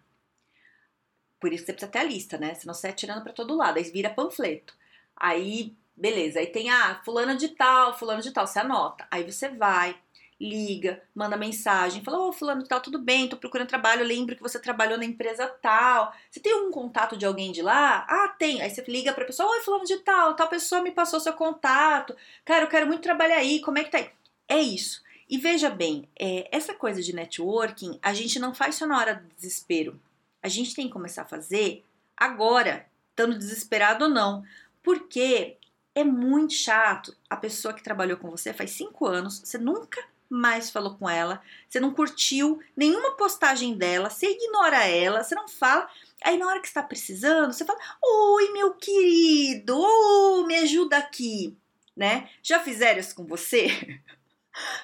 Por 1.41 1.53
isso 1.53 1.67
você 1.67 1.73
precisa 1.73 1.91
ter 1.91 1.99
a 1.99 2.05
lista, 2.05 2.39
né? 2.39 2.55
Senão 2.55 2.73
você 2.73 2.89
é 2.89 2.93
tirando 2.93 3.23
para 3.23 3.33
todo 3.33 3.56
lado, 3.56 3.79
aí 3.79 3.85
vira 3.85 4.09
panfleto. 4.09 4.75
Aí, 5.17 5.75
beleza, 5.97 6.39
aí 6.39 6.47
tem 6.47 6.71
a 6.71 6.93
ah, 6.93 7.05
fulano 7.05 7.37
de 7.37 7.49
tal, 7.49 7.99
fulano 7.99 8.23
de 8.23 8.31
tal, 8.31 8.47
você 8.47 8.61
anota. 8.61 9.06
Aí 9.11 9.31
você 9.31 9.49
vai, 9.49 9.97
liga, 10.40 11.02
manda 11.14 11.36
mensagem, 11.36 12.02
fala, 12.02 12.19
ô 12.19 12.28
oh, 12.28 12.32
fulano 12.32 12.64
tal, 12.64 12.81
tudo 12.81 12.98
bem, 12.98 13.28
tô 13.28 13.36
procurando 13.36 13.69
trabalho, 13.69 14.05
lembro 14.05 14.34
que 14.34 14.43
você 14.43 14.58
trabalhou 14.58 14.98
na 14.98 15.05
empresa 15.05 15.46
tal. 15.46 16.12
Você 16.31 16.41
tem 16.41 16.53
algum 16.53 16.70
contato 16.70 17.17
de 17.17 17.24
alguém 17.24 17.53
de 17.53 17.62
lá? 17.62 18.06
Ah, 18.08 18.29
tem. 18.38 18.60
Aí 18.60 18.70
você 18.70 18.82
liga 18.88 19.12
pra 19.12 19.24
pessoa, 19.24 19.48
oi 19.50 19.60
fulano 19.60 19.84
de 19.84 19.98
tal, 19.98 20.34
tal 20.34 20.48
pessoa 20.48 20.82
me 20.82 20.91
passou 20.91 21.20
seu 21.20 21.32
contato. 21.32 22.17
Cara, 22.44 22.64
eu 22.64 22.69
quero 22.69 22.86
muito 22.86 23.03
trabalhar 23.03 23.36
aí, 23.36 23.60
como 23.60 23.79
é 23.79 23.84
que 23.84 23.91
tá 23.91 23.98
aí? 23.98 24.10
É 24.48 24.60
isso. 24.60 25.03
E 25.29 25.38
veja 25.38 25.70
bem, 25.70 26.08
é, 26.19 26.48
essa 26.53 26.74
coisa 26.74 27.03
de 27.03 27.14
networking 27.14 27.98
a 28.03 28.12
gente 28.12 28.38
não 28.38 28.55
faz 28.55 28.74
só 28.74 28.86
na 28.86 28.98
hora 28.98 29.14
do 29.14 29.34
desespero. 29.34 30.00
A 30.43 30.48
gente 30.48 30.74
tem 30.74 30.86
que 30.86 30.93
começar 30.93 31.22
a 31.22 31.26
fazer 31.26 31.84
agora, 32.17 32.86
estando 33.10 33.38
desesperado 33.38 34.05
ou 34.05 34.10
não. 34.10 34.44
Porque 34.82 35.56
é 35.94 36.05
muito 36.05 36.53
chato 36.53 37.17
a 37.31 37.36
pessoa 37.36 37.72
que 37.72 37.82
trabalhou 37.82 38.19
com 38.19 38.31
você 38.31 38.53
faz 38.53 38.72
cinco 38.72 39.06
anos, 39.06 39.41
você 39.41 39.56
nunca 39.56 40.05
mais 40.34 40.70
falou 40.70 40.96
com 40.96 41.08
ela, 41.08 41.41
você 41.69 41.79
não 41.81 41.94
curtiu 41.94 42.60
nenhuma 42.76 43.17
postagem 43.17 43.76
dela, 43.76 44.10
você 44.10 44.26
ignora 44.26 44.84
ela, 44.86 45.22
você 45.22 45.34
não 45.34 45.48
fala. 45.48 45.88
Aí 46.22 46.36
na 46.36 46.46
hora 46.46 46.60
que 46.60 46.67
está 46.67 46.82
precisando, 46.82 47.53
você 47.53 47.64
fala: 47.64 47.79
Oi, 48.03 48.50
meu 48.53 48.74
querido, 48.74 49.76
oh, 49.79 50.44
me 50.46 50.56
ajuda 50.56 50.96
aqui, 50.98 51.56
né? 51.96 52.29
Já 52.43 52.60
fizeram 52.60 53.00
isso 53.00 53.14
com 53.14 53.24
você? 53.24 53.69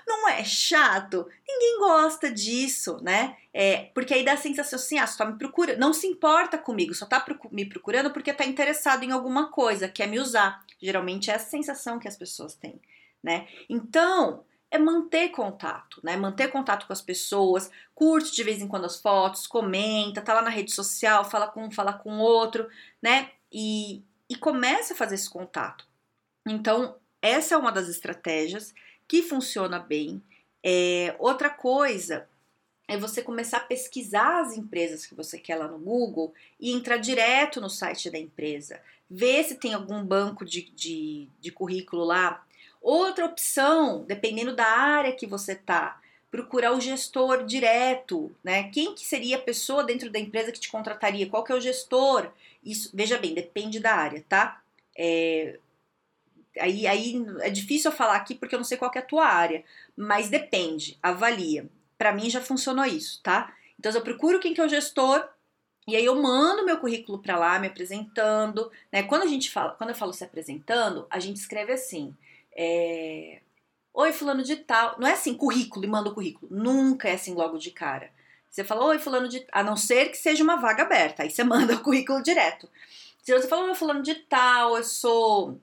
Não 0.06 0.28
é 0.28 0.42
chato? 0.42 1.28
Ninguém 1.46 1.78
gosta 1.78 2.30
disso, 2.30 2.98
né? 3.02 3.36
É, 3.54 3.90
porque 3.94 4.14
aí 4.14 4.24
dá 4.24 4.32
a 4.32 4.36
sensação 4.36 4.76
assim, 4.76 4.98
ah, 4.98 5.06
você 5.06 5.16
tá 5.16 5.24
me 5.24 5.38
procurando, 5.38 5.78
não 5.78 5.92
se 5.92 6.06
importa 6.06 6.58
comigo, 6.58 6.94
só 6.94 7.06
tá 7.06 7.24
me 7.50 7.64
procurando 7.64 8.10
porque 8.10 8.32
tá 8.32 8.44
interessado 8.44 9.04
em 9.04 9.12
alguma 9.12 9.50
coisa, 9.50 9.88
quer 9.88 10.08
me 10.08 10.18
usar. 10.18 10.64
Geralmente 10.80 11.30
é 11.30 11.34
essa 11.34 11.48
sensação 11.48 11.98
que 11.98 12.08
as 12.08 12.16
pessoas 12.16 12.54
têm, 12.54 12.80
né? 13.22 13.46
Então, 13.68 14.44
é 14.70 14.78
manter 14.78 15.30
contato, 15.30 16.00
né? 16.02 16.16
Manter 16.16 16.48
contato 16.48 16.86
com 16.86 16.92
as 16.92 17.02
pessoas, 17.02 17.70
curte 17.94 18.32
de 18.32 18.44
vez 18.44 18.62
em 18.62 18.68
quando 18.68 18.84
as 18.84 19.00
fotos, 19.00 19.46
comenta, 19.46 20.22
tá 20.22 20.34
lá 20.34 20.42
na 20.42 20.50
rede 20.50 20.72
social, 20.72 21.28
fala 21.28 21.48
com 21.48 21.64
um, 21.64 21.70
fala 21.70 21.92
com 21.92 22.18
outro, 22.18 22.68
né? 23.02 23.30
E, 23.52 24.02
e 24.28 24.36
começa 24.36 24.94
a 24.94 24.96
fazer 24.96 25.16
esse 25.16 25.28
contato. 25.28 25.86
Então, 26.46 26.96
essa 27.20 27.54
é 27.54 27.58
uma 27.58 27.72
das 27.72 27.88
estratégias 27.88 28.72
que 29.08 29.22
funciona 29.22 29.78
bem. 29.78 30.22
É, 30.62 31.16
outra 31.18 31.50
coisa 31.50 32.28
é 32.86 32.96
você 32.96 33.22
começar 33.22 33.58
a 33.58 33.60
pesquisar 33.60 34.40
as 34.40 34.56
empresas 34.56 35.06
que 35.06 35.14
você 35.14 35.38
quer 35.38 35.56
lá 35.56 35.68
no 35.68 35.78
Google 35.78 36.32
e 36.58 36.72
entrar 36.72 36.96
direto 36.96 37.60
no 37.60 37.70
site 37.70 38.10
da 38.10 38.18
empresa. 38.18 38.80
Ver 39.08 39.44
se 39.44 39.56
tem 39.56 39.74
algum 39.74 40.04
banco 40.04 40.44
de, 40.44 40.70
de, 40.70 41.28
de 41.40 41.50
currículo 41.50 42.04
lá. 42.04 42.44
Outra 42.80 43.26
opção, 43.26 44.04
dependendo 44.04 44.54
da 44.54 44.66
área 44.66 45.12
que 45.12 45.26
você 45.26 45.54
tá, 45.54 46.00
procurar 46.30 46.72
o 46.72 46.80
gestor 46.80 47.44
direto, 47.44 48.34
né? 48.42 48.70
Quem 48.70 48.94
que 48.94 49.04
seria 49.04 49.36
a 49.36 49.40
pessoa 49.40 49.84
dentro 49.84 50.10
da 50.10 50.18
empresa 50.18 50.52
que 50.52 50.60
te 50.60 50.70
contrataria? 50.70 51.28
Qual 51.28 51.44
que 51.44 51.52
é 51.52 51.54
o 51.54 51.60
gestor? 51.60 52.30
Isso, 52.64 52.90
veja 52.94 53.18
bem, 53.18 53.34
depende 53.34 53.80
da 53.80 53.94
área, 53.94 54.24
tá? 54.28 54.62
É, 54.96 55.58
aí, 56.58 56.86
aí 56.86 57.26
é 57.40 57.50
difícil 57.50 57.90
eu 57.90 57.96
falar 57.96 58.16
aqui 58.16 58.34
porque 58.34 58.54
eu 58.54 58.58
não 58.58 58.64
sei 58.64 58.78
qual 58.78 58.90
é 58.94 58.98
a 58.98 59.02
tua 59.02 59.26
área, 59.26 59.64
mas 59.96 60.28
depende, 60.28 60.98
avalia. 61.02 61.68
Para 61.98 62.12
mim 62.12 62.30
já 62.30 62.40
funcionou 62.40 62.84
isso, 62.84 63.20
tá? 63.22 63.52
Então 63.78 63.92
eu 63.92 64.02
procuro 64.02 64.40
quem 64.40 64.54
que 64.54 64.60
é 64.60 64.64
o 64.64 64.68
gestor 64.68 65.28
e 65.86 65.96
aí 65.96 66.04
eu 66.04 66.14
mando 66.20 66.64
meu 66.64 66.78
currículo 66.78 67.18
para 67.18 67.36
lá, 67.36 67.58
me 67.58 67.66
apresentando, 67.66 68.70
né? 68.92 69.02
Quando 69.02 69.22
a 69.22 69.26
gente 69.26 69.50
fala, 69.50 69.72
quando 69.72 69.90
eu 69.90 69.96
falo 69.96 70.12
se 70.12 70.22
apresentando, 70.22 71.06
a 71.10 71.18
gente 71.18 71.36
escreve 71.36 71.72
assim, 71.72 72.14
é, 72.62 73.40
Oi, 73.92 74.12
fulano 74.12 74.42
de 74.42 74.56
tal. 74.56 74.96
Não 74.98 75.06
é 75.08 75.12
assim, 75.12 75.34
currículo 75.34 75.84
e 75.84 75.88
manda 75.88 76.10
o 76.10 76.14
currículo. 76.14 76.48
Nunca 76.50 77.08
é 77.08 77.14
assim 77.14 77.34
logo 77.34 77.58
de 77.58 77.70
cara. 77.70 78.10
Você 78.50 78.64
fala, 78.64 78.84
oi, 78.86 78.98
fulano 78.98 79.28
de. 79.28 79.44
A 79.52 79.62
não 79.62 79.76
ser 79.76 80.10
que 80.10 80.16
seja 80.16 80.42
uma 80.44 80.56
vaga 80.56 80.82
aberta. 80.82 81.22
Aí 81.22 81.30
você 81.30 81.42
manda 81.44 81.74
o 81.74 81.82
currículo 81.82 82.22
direto. 82.22 82.68
Se 83.22 83.32
você 83.32 83.48
fala, 83.48 83.66
oi, 83.66 83.74
fulano 83.74 84.02
de 84.02 84.14
tal, 84.14 84.76
eu 84.76 84.84
sou 84.84 85.58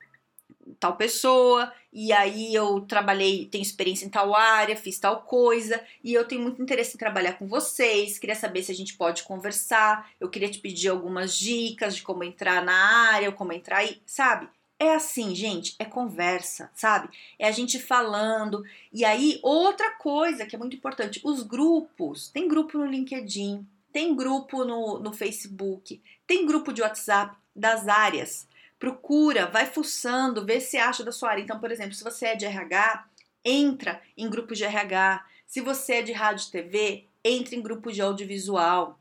tal 0.78 0.96
pessoa, 0.96 1.72
e 1.92 2.12
aí 2.12 2.54
eu 2.54 2.82
trabalhei, 2.82 3.46
tenho 3.46 3.62
experiência 3.62 4.04
em 4.04 4.10
tal 4.10 4.34
área, 4.34 4.76
fiz 4.76 4.98
tal 4.98 5.22
coisa, 5.22 5.82
e 6.04 6.12
eu 6.12 6.26
tenho 6.26 6.42
muito 6.42 6.60
interesse 6.60 6.94
em 6.94 6.98
trabalhar 6.98 7.34
com 7.34 7.48
vocês, 7.48 8.18
queria 8.18 8.34
saber 8.36 8.62
se 8.62 8.70
a 8.70 8.74
gente 8.74 8.94
pode 8.94 9.22
conversar, 9.22 10.10
eu 10.20 10.28
queria 10.28 10.50
te 10.50 10.58
pedir 10.58 10.88
algumas 10.90 11.34
dicas 11.34 11.96
de 11.96 12.02
como 12.02 12.22
entrar 12.22 12.62
na 12.62 12.74
área, 13.12 13.30
ou 13.30 13.34
como 13.34 13.52
entrar 13.52 13.78
aí, 13.78 14.00
sabe? 14.04 14.46
É 14.80 14.94
assim, 14.94 15.34
gente, 15.34 15.74
é 15.78 15.84
conversa, 15.84 16.70
sabe? 16.72 17.08
É 17.36 17.48
a 17.48 17.50
gente 17.50 17.80
falando. 17.80 18.64
E 18.92 19.04
aí, 19.04 19.40
outra 19.42 19.90
coisa 19.92 20.46
que 20.46 20.54
é 20.54 20.58
muito 20.58 20.76
importante: 20.76 21.20
os 21.24 21.42
grupos. 21.42 22.28
Tem 22.28 22.46
grupo 22.46 22.78
no 22.78 22.86
LinkedIn, 22.86 23.66
tem 23.92 24.14
grupo 24.14 24.64
no, 24.64 25.00
no 25.00 25.12
Facebook, 25.12 26.00
tem 26.26 26.46
grupo 26.46 26.72
de 26.72 26.82
WhatsApp 26.82 27.36
das 27.54 27.88
áreas. 27.88 28.46
Procura, 28.78 29.46
vai 29.46 29.66
fuçando, 29.66 30.46
vê 30.46 30.60
se 30.60 30.76
acha 30.76 31.02
da 31.02 31.10
sua 31.10 31.30
área. 31.30 31.42
Então, 31.42 31.58
por 31.58 31.72
exemplo, 31.72 31.94
se 31.94 32.04
você 32.04 32.26
é 32.26 32.36
de 32.36 32.46
RH, 32.46 33.08
entra 33.44 34.00
em 34.16 34.30
grupos 34.30 34.58
de 34.58 34.64
RH. 34.64 35.26
Se 35.46 35.60
você 35.60 35.94
é 35.94 36.02
de 36.02 36.12
rádio 36.12 36.46
e 36.46 36.50
TV, 36.52 37.04
entra 37.24 37.56
em 37.56 37.62
grupo 37.62 37.90
de 37.90 38.00
audiovisual 38.00 38.97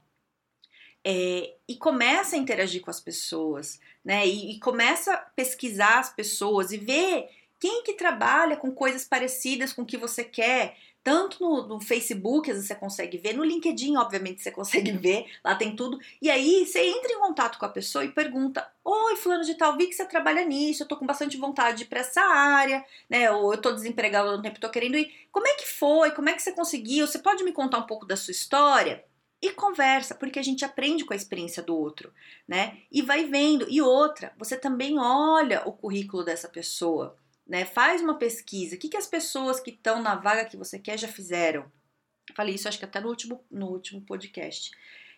é, 1.03 1.53
e 1.67 1.75
começa 1.75 2.35
a 2.35 2.39
interagir 2.39 2.81
com 2.81 2.89
as 2.89 2.99
pessoas, 2.99 3.79
né? 4.03 4.27
E, 4.27 4.51
e, 4.51 4.59
começa 4.59 5.13
a 5.13 5.17
pesquisar 5.17 5.99
as 5.99 6.13
pessoas 6.13 6.71
e 6.71 6.77
ver 6.77 7.29
quem 7.59 7.83
que 7.83 7.93
trabalha 7.93 8.57
com 8.57 8.71
coisas 8.71 9.05
parecidas 9.05 9.73
com 9.73 9.81
o 9.81 9.85
que 9.85 9.97
você 9.97 10.23
quer. 10.23 10.77
Tanto 11.03 11.41
no, 11.41 11.65
no 11.65 11.79
Facebook, 11.79 12.49
às 12.49 12.57
vezes 12.57 12.67
você 12.67 12.75
consegue 12.75 13.17
ver, 13.17 13.33
no 13.33 13.43
LinkedIn, 13.43 13.95
obviamente, 13.95 14.41
você 14.41 14.51
consegue 14.51 14.91
ver, 14.91 15.25
lá 15.43 15.55
tem 15.55 15.73
tudo. 15.75 15.97
E 16.21 16.29
aí 16.29 16.65
você 16.65 16.85
entra 16.85 17.11
em 17.11 17.19
contato 17.19 17.57
com 17.57 17.65
a 17.65 17.69
pessoa 17.69 18.03
e 18.03 18.11
pergunta: 18.11 18.69
Oi, 18.83 19.15
fulano 19.15 19.45
de 19.45 19.55
tal, 19.55 19.77
vi 19.77 19.87
que 19.87 19.93
você 19.93 20.05
trabalha 20.05 20.43
nisso, 20.43 20.83
eu 20.83 20.87
tô 20.87 20.97
com 20.97 21.05
bastante 21.05 21.37
vontade 21.37 21.85
pra 21.85 22.01
essa 22.01 22.21
área, 22.21 22.83
né? 23.09 23.31
Ou 23.31 23.53
eu 23.53 23.61
tô 23.61 23.71
desempregado 23.71 24.29
há 24.29 24.35
um 24.35 24.41
tempo, 24.41 24.59
tô 24.59 24.69
querendo 24.69 24.97
ir. 24.97 25.09
Como 25.31 25.47
é 25.47 25.53
que 25.53 25.67
foi? 25.67 26.11
Como 26.11 26.27
é 26.27 26.33
que 26.33 26.41
você 26.41 26.51
conseguiu? 26.51 27.07
Você 27.07 27.19
pode 27.19 27.43
me 27.43 27.53
contar 27.53 27.77
um 27.77 27.87
pouco 27.87 28.05
da 28.05 28.17
sua 28.17 28.31
história? 28.31 29.05
E 29.41 29.51
conversa, 29.51 30.15
porque 30.15 30.39
a 30.39 30.43
gente 30.43 30.65
aprende 30.65 31.05
com 31.05 31.13
a 31.13 31.15
experiência 31.15 31.61
do 31.61 31.75
outro, 31.75 32.11
né? 32.47 32.79
E 32.91 33.01
vai 33.01 33.25
vendo. 33.25 33.67
E 33.69 33.81
outra, 33.81 34.33
você 34.37 34.57
também 34.57 34.97
olha 34.97 35.61
o 35.67 35.71
currículo 35.71 36.23
dessa 36.23 36.49
pessoa, 36.49 37.15
né? 37.45 37.63
Faz 37.65 38.01
uma 38.01 38.15
pesquisa. 38.15 38.75
O 38.75 38.79
que, 38.79 38.89
que 38.89 38.97
as 38.97 39.07
pessoas 39.07 39.59
que 39.59 39.69
estão 39.69 40.01
na 40.01 40.15
vaga 40.15 40.45
que 40.45 40.57
você 40.57 40.79
quer 40.79 40.97
já 40.97 41.07
fizeram? 41.07 41.71
Falei 42.35 42.55
isso 42.55 42.67
acho 42.67 42.79
que 42.79 42.85
até 42.85 42.99
no 42.99 43.09
último, 43.09 43.43
no 43.49 43.67
último 43.67 44.01
podcast. 44.01 44.71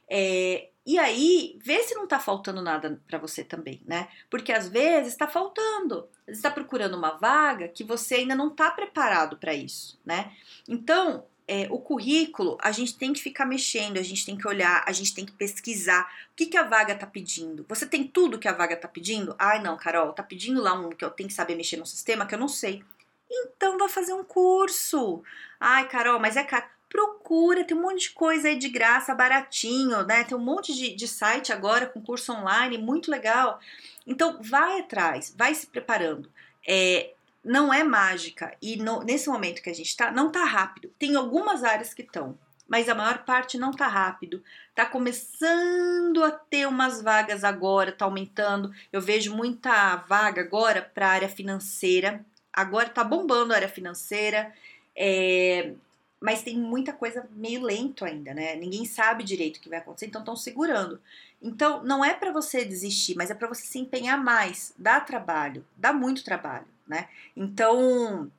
É, 0.10 0.70
e 0.86 0.98
aí, 0.98 1.58
vê 1.64 1.84
se 1.84 1.94
não 1.94 2.08
tá 2.08 2.20
faltando 2.20 2.62
nada 2.62 3.00
para 3.08 3.20
você 3.20 3.44
também, 3.44 3.82
né? 3.86 4.10
Porque 4.30 4.52
às 4.52 4.68
vezes 4.68 5.14
está 5.14 5.28
faltando. 5.28 6.10
Você 6.26 6.32
está 6.32 6.50
procurando 6.50 6.98
uma 6.98 7.12
vaga 7.12 7.68
que 7.68 7.84
você 7.84 8.16
ainda 8.16 8.36
não 8.36 8.50
está 8.50 8.72
preparado 8.72 9.38
para 9.38 9.54
isso, 9.54 10.02
né? 10.04 10.34
Então, 10.68 11.26
é, 11.52 11.68
o 11.72 11.80
currículo, 11.80 12.60
a 12.62 12.72
gente 12.72 12.96
tem 12.96 13.12
que 13.12 13.20
ficar 13.20 13.44
mexendo, 13.44 13.98
a 13.98 14.04
gente 14.04 14.24
tem 14.24 14.38
que 14.38 14.48
olhar, 14.48 14.84
a 14.86 14.92
gente 14.92 15.16
tem 15.16 15.26
que 15.26 15.32
pesquisar 15.32 16.08
o 16.32 16.36
que, 16.36 16.46
que 16.46 16.56
a 16.56 16.62
vaga 16.62 16.94
tá 16.94 17.08
pedindo. 17.08 17.66
Você 17.68 17.88
tem 17.88 18.04
tudo 18.08 18.38
que 18.38 18.48
a 18.48 18.54
vaga 18.54 18.78
tá 18.78 18.88
pedindo? 18.88 19.36
Ai, 19.40 19.60
não, 19.60 19.76
Carol, 19.76 20.14
tá 20.14 20.22
pedindo 20.22 20.62
lá 20.62 20.76
um 20.76 20.90
que 20.90 21.04
eu 21.04 21.10
tenho 21.10 21.28
que 21.28 21.34
saber 21.34 21.56
mexer 21.56 21.78
no 21.78 21.88
sistema 21.88 22.28
que 22.28 22.36
eu 22.36 22.40
não 22.40 22.48
sei. 22.48 22.84
Então 23.28 23.80
vai 23.80 23.90
fazer 23.90 24.14
um 24.14 24.24
curso. 24.24 25.24
Ai, 25.60 25.88
Carol, 25.88 26.20
mas 26.20 26.38
é 26.38 26.44
caro. 26.44 26.68
Procura, 26.88 27.64
tem 27.64 27.78
um 27.78 27.82
monte 27.82 28.02
de 28.02 28.10
coisa 28.12 28.48
aí 28.48 28.58
de 28.58 28.70
graça, 28.70 29.14
baratinho, 29.14 30.04
né? 30.04 30.24
Tem 30.24 30.38
um 30.38 30.42
monte 30.42 30.74
de, 30.74 30.96
de 30.96 31.08
site 31.08 31.52
agora 31.52 31.88
com 31.88 32.02
curso 32.02 32.32
online, 32.32 32.78
muito 32.78 33.10
legal. 33.10 33.60
Então 34.06 34.40
vai 34.42 34.82
atrás, 34.82 35.34
vai 35.36 35.54
se 35.56 35.68
preparando. 35.68 36.32
É, 36.68 37.12
não 37.44 37.74
é 37.74 37.84
mágica 37.84 38.56
e 38.62 38.78
no, 38.78 39.02
nesse 39.02 39.30
momento 39.30 39.62
que 39.62 39.70
a 39.70 39.74
gente 39.74 39.90
está, 39.90 40.12
não 40.12 40.32
tá 40.32 40.44
rápido. 40.44 40.92
Tem 41.00 41.16
algumas 41.16 41.64
áreas 41.64 41.94
que 41.94 42.02
estão, 42.02 42.38
mas 42.68 42.90
a 42.90 42.96
maior 42.96 43.26
parte 43.26 43.58
não 43.58 43.72
tá 43.72 43.88
rápido. 43.88 44.44
Tá 44.76 44.86
começando 44.86 46.24
a 46.24 46.32
ter 46.32 46.68
umas 46.68 47.02
vagas 47.02 47.44
agora, 47.44 47.92
tá 47.92 48.06
aumentando. 48.06 48.74
Eu 48.92 49.02
vejo 49.02 49.36
muita 49.36 49.96
vaga 50.08 50.42
agora 50.42 50.82
para 50.94 51.08
a 51.08 51.12
área 51.12 51.30
financeira. 51.30 52.24
Agora 52.54 52.90
tá 52.90 53.04
bombando 53.04 53.54
a 53.54 53.56
área 53.56 53.70
financeira. 53.70 54.54
É, 54.96 55.74
mas 56.20 56.44
tem 56.44 56.58
muita 56.58 56.92
coisa 56.92 57.28
meio 57.32 57.62
lento 57.62 58.04
ainda, 58.04 58.34
né? 58.34 58.56
Ninguém 58.56 58.86
sabe 58.86 59.24
direito 59.24 59.58
o 59.58 59.62
que 59.62 59.70
vai 59.70 59.80
acontecer, 59.80 60.08
então 60.08 60.22
estão 60.22 60.36
segurando. 60.36 61.02
Então, 61.42 61.82
não 61.84 62.04
é 62.04 62.14
para 62.14 62.34
você 62.34 62.66
desistir, 62.66 63.16
mas 63.16 63.32
é 63.32 63.34
para 63.34 63.48
você 63.48 63.66
se 63.66 63.80
empenhar 63.80 64.22
mais. 64.22 64.74
Dá 64.78 65.00
trabalho, 65.00 65.66
dá 65.78 65.94
muito 65.94 66.24
trabalho 66.24 66.68
né? 66.90 67.08
Então, 67.36 68.30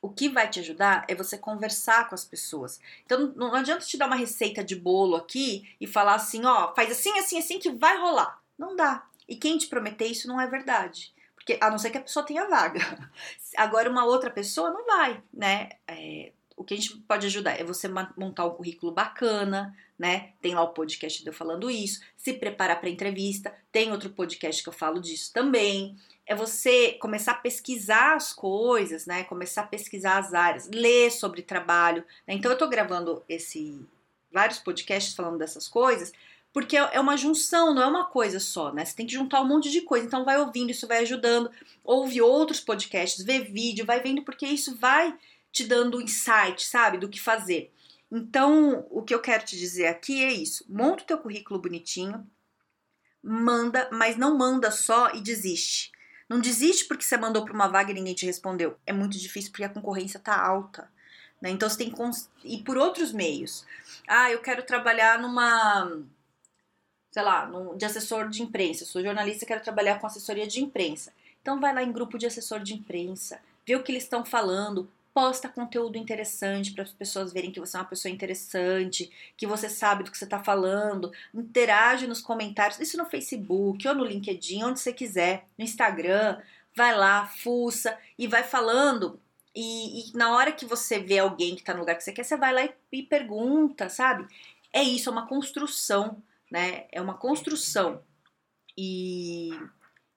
o 0.00 0.08
que 0.08 0.28
vai 0.28 0.48
te 0.48 0.60
ajudar 0.60 1.04
é 1.08 1.14
você 1.14 1.36
conversar 1.36 2.08
com 2.08 2.14
as 2.14 2.24
pessoas. 2.24 2.80
Então, 3.04 3.32
não 3.34 3.54
adianta 3.54 3.84
te 3.84 3.98
dar 3.98 4.06
uma 4.06 4.16
receita 4.16 4.62
de 4.62 4.76
bolo 4.76 5.16
aqui 5.16 5.68
e 5.80 5.86
falar 5.86 6.14
assim, 6.14 6.44
ó, 6.44 6.72
faz 6.74 6.90
assim, 6.90 7.18
assim, 7.18 7.38
assim 7.38 7.58
que 7.58 7.70
vai 7.72 7.98
rolar. 7.98 8.40
Não 8.56 8.76
dá. 8.76 9.04
E 9.28 9.36
quem 9.36 9.58
te 9.58 9.66
prometer 9.66 10.06
isso 10.06 10.28
não 10.28 10.40
é 10.40 10.46
verdade. 10.46 11.12
Porque, 11.34 11.58
a 11.60 11.70
não 11.70 11.78
ser 11.78 11.90
que 11.90 11.98
a 11.98 12.02
pessoa 12.02 12.24
tenha 12.24 12.48
vaga. 12.48 12.80
Agora, 13.56 13.90
uma 13.90 14.04
outra 14.04 14.30
pessoa 14.30 14.70
não 14.70 14.86
vai, 14.86 15.22
né? 15.32 15.70
É, 15.86 16.32
o 16.58 16.64
que 16.64 16.74
a 16.74 16.76
gente 16.76 16.96
pode 16.98 17.26
ajudar 17.26 17.58
é 17.58 17.64
você 17.64 17.88
montar 18.16 18.44
um 18.44 18.50
currículo 18.50 18.92
bacana, 18.92 19.74
né? 19.98 20.32
Tem 20.42 20.54
lá 20.54 20.62
o 20.62 20.74
podcast 20.74 21.22
de 21.22 21.28
eu 21.28 21.32
falando 21.32 21.70
isso, 21.70 22.00
se 22.16 22.34
preparar 22.34 22.80
para 22.80 22.90
entrevista, 22.90 23.54
tem 23.72 23.92
outro 23.92 24.10
podcast 24.10 24.62
que 24.62 24.68
eu 24.68 24.72
falo 24.72 25.00
disso 25.00 25.32
também 25.32 25.96
é 26.28 26.34
você 26.34 26.92
começar 27.00 27.32
a 27.32 27.36
pesquisar 27.36 28.14
as 28.14 28.34
coisas, 28.34 29.06
né? 29.06 29.24
Começar 29.24 29.62
a 29.62 29.66
pesquisar 29.66 30.18
as 30.18 30.34
áreas, 30.34 30.68
ler 30.68 31.10
sobre 31.10 31.40
trabalho. 31.40 32.04
Né? 32.26 32.34
Então 32.34 32.52
eu 32.52 32.58
tô 32.58 32.68
gravando 32.68 33.24
esse 33.26 33.80
vários 34.30 34.58
podcasts 34.58 35.14
falando 35.14 35.38
dessas 35.38 35.66
coisas, 35.66 36.12
porque 36.52 36.76
é, 36.76 36.90
é 36.92 37.00
uma 37.00 37.16
junção, 37.16 37.72
não 37.72 37.82
é 37.82 37.86
uma 37.86 38.04
coisa 38.04 38.38
só, 38.38 38.70
né? 38.74 38.84
Você 38.84 38.94
tem 38.94 39.06
que 39.06 39.14
juntar 39.14 39.40
um 39.40 39.48
monte 39.48 39.70
de 39.70 39.80
coisa. 39.80 40.06
Então 40.06 40.22
vai 40.22 40.38
ouvindo, 40.38 40.70
isso 40.70 40.86
vai 40.86 40.98
ajudando. 40.98 41.50
Ouve 41.82 42.20
outros 42.20 42.60
podcasts, 42.60 43.24
vê 43.24 43.40
vídeo, 43.40 43.86
vai 43.86 44.02
vendo, 44.02 44.22
porque 44.22 44.46
isso 44.46 44.76
vai 44.76 45.16
te 45.52 45.66
dando 45.66 46.00
insight, 46.00 46.64
sabe, 46.64 46.98
do 46.98 47.08
que 47.08 47.20
fazer. 47.20 47.72
Então, 48.10 48.86
o 48.90 49.02
que 49.02 49.14
eu 49.14 49.20
quero 49.20 49.44
te 49.44 49.56
dizer 49.56 49.86
aqui 49.86 50.24
é 50.24 50.32
isso: 50.32 50.64
monta 50.68 51.02
o 51.02 51.06
teu 51.06 51.18
currículo 51.18 51.60
bonitinho, 51.60 52.26
manda, 53.22 53.88
mas 53.92 54.16
não 54.16 54.36
manda 54.36 54.70
só 54.70 55.14
e 55.14 55.20
desiste. 55.20 55.92
Não 56.28 56.40
desiste 56.40 56.84
porque 56.84 57.04
você 57.04 57.16
mandou 57.16 57.44
para 57.44 57.54
uma 57.54 57.68
vaga 57.68 57.90
e 57.90 57.94
ninguém 57.94 58.14
te 58.14 58.26
respondeu. 58.26 58.78
É 58.86 58.92
muito 58.92 59.16
difícil 59.16 59.50
porque 59.50 59.64
a 59.64 59.68
concorrência 59.68 60.20
tá 60.20 60.38
alta. 60.38 60.90
Né? 61.40 61.50
Então 61.50 61.68
você 61.68 61.78
tem 61.78 61.90
que 61.90 62.02
ir 62.44 62.62
por 62.62 62.76
outros 62.76 63.12
meios. 63.12 63.64
Ah, 64.06 64.30
eu 64.30 64.40
quero 64.40 64.62
trabalhar 64.62 65.18
numa. 65.18 66.02
Sei 67.10 67.22
lá, 67.22 67.46
num, 67.46 67.76
de 67.76 67.84
assessor 67.86 68.28
de 68.28 68.42
imprensa. 68.42 68.84
Sou 68.84 69.02
jornalista 69.02 69.46
quero 69.46 69.62
trabalhar 69.62 69.98
com 69.98 70.06
assessoria 70.06 70.46
de 70.46 70.62
imprensa. 70.62 71.12
Então 71.40 71.60
vai 71.60 71.74
lá 71.74 71.82
em 71.82 71.92
grupo 71.92 72.18
de 72.18 72.26
assessor 72.26 72.60
de 72.60 72.74
imprensa, 72.74 73.40
vê 73.66 73.74
o 73.74 73.82
que 73.82 73.90
eles 73.90 74.02
estão 74.02 74.22
falando, 74.24 74.86
posta 75.18 75.48
conteúdo 75.48 75.98
interessante 75.98 76.70
para 76.70 76.84
as 76.84 76.92
pessoas 76.92 77.32
verem 77.32 77.50
que 77.50 77.58
você 77.58 77.76
é 77.76 77.80
uma 77.80 77.88
pessoa 77.88 78.14
interessante, 78.14 79.10
que 79.36 79.48
você 79.48 79.68
sabe 79.68 80.04
do 80.04 80.12
que 80.12 80.16
você 80.16 80.22
está 80.22 80.38
falando, 80.38 81.10
interage 81.34 82.06
nos 82.06 82.20
comentários, 82.20 82.78
isso 82.78 82.96
no 82.96 83.04
Facebook 83.04 83.88
ou 83.88 83.96
no 83.96 84.04
LinkedIn, 84.04 84.62
onde 84.62 84.78
você 84.78 84.92
quiser, 84.92 85.44
no 85.58 85.64
Instagram, 85.64 86.40
vai 86.72 86.96
lá, 86.96 87.26
fuça 87.26 87.98
e 88.16 88.28
vai 88.28 88.44
falando. 88.44 89.20
E, 89.52 90.12
e 90.12 90.16
na 90.16 90.36
hora 90.36 90.52
que 90.52 90.64
você 90.64 91.00
vê 91.00 91.18
alguém 91.18 91.56
que 91.56 91.62
está 91.62 91.74
no 91.74 91.80
lugar 91.80 91.96
que 91.96 92.04
você 92.04 92.12
quer, 92.12 92.22
você 92.22 92.36
vai 92.36 92.54
lá 92.54 92.64
e, 92.64 92.72
e 92.92 93.02
pergunta, 93.02 93.88
sabe? 93.88 94.24
É 94.72 94.84
isso, 94.84 95.08
é 95.08 95.12
uma 95.12 95.26
construção, 95.26 96.22
né? 96.48 96.86
É 96.92 97.00
uma 97.00 97.14
construção. 97.14 98.04
E, 98.76 99.50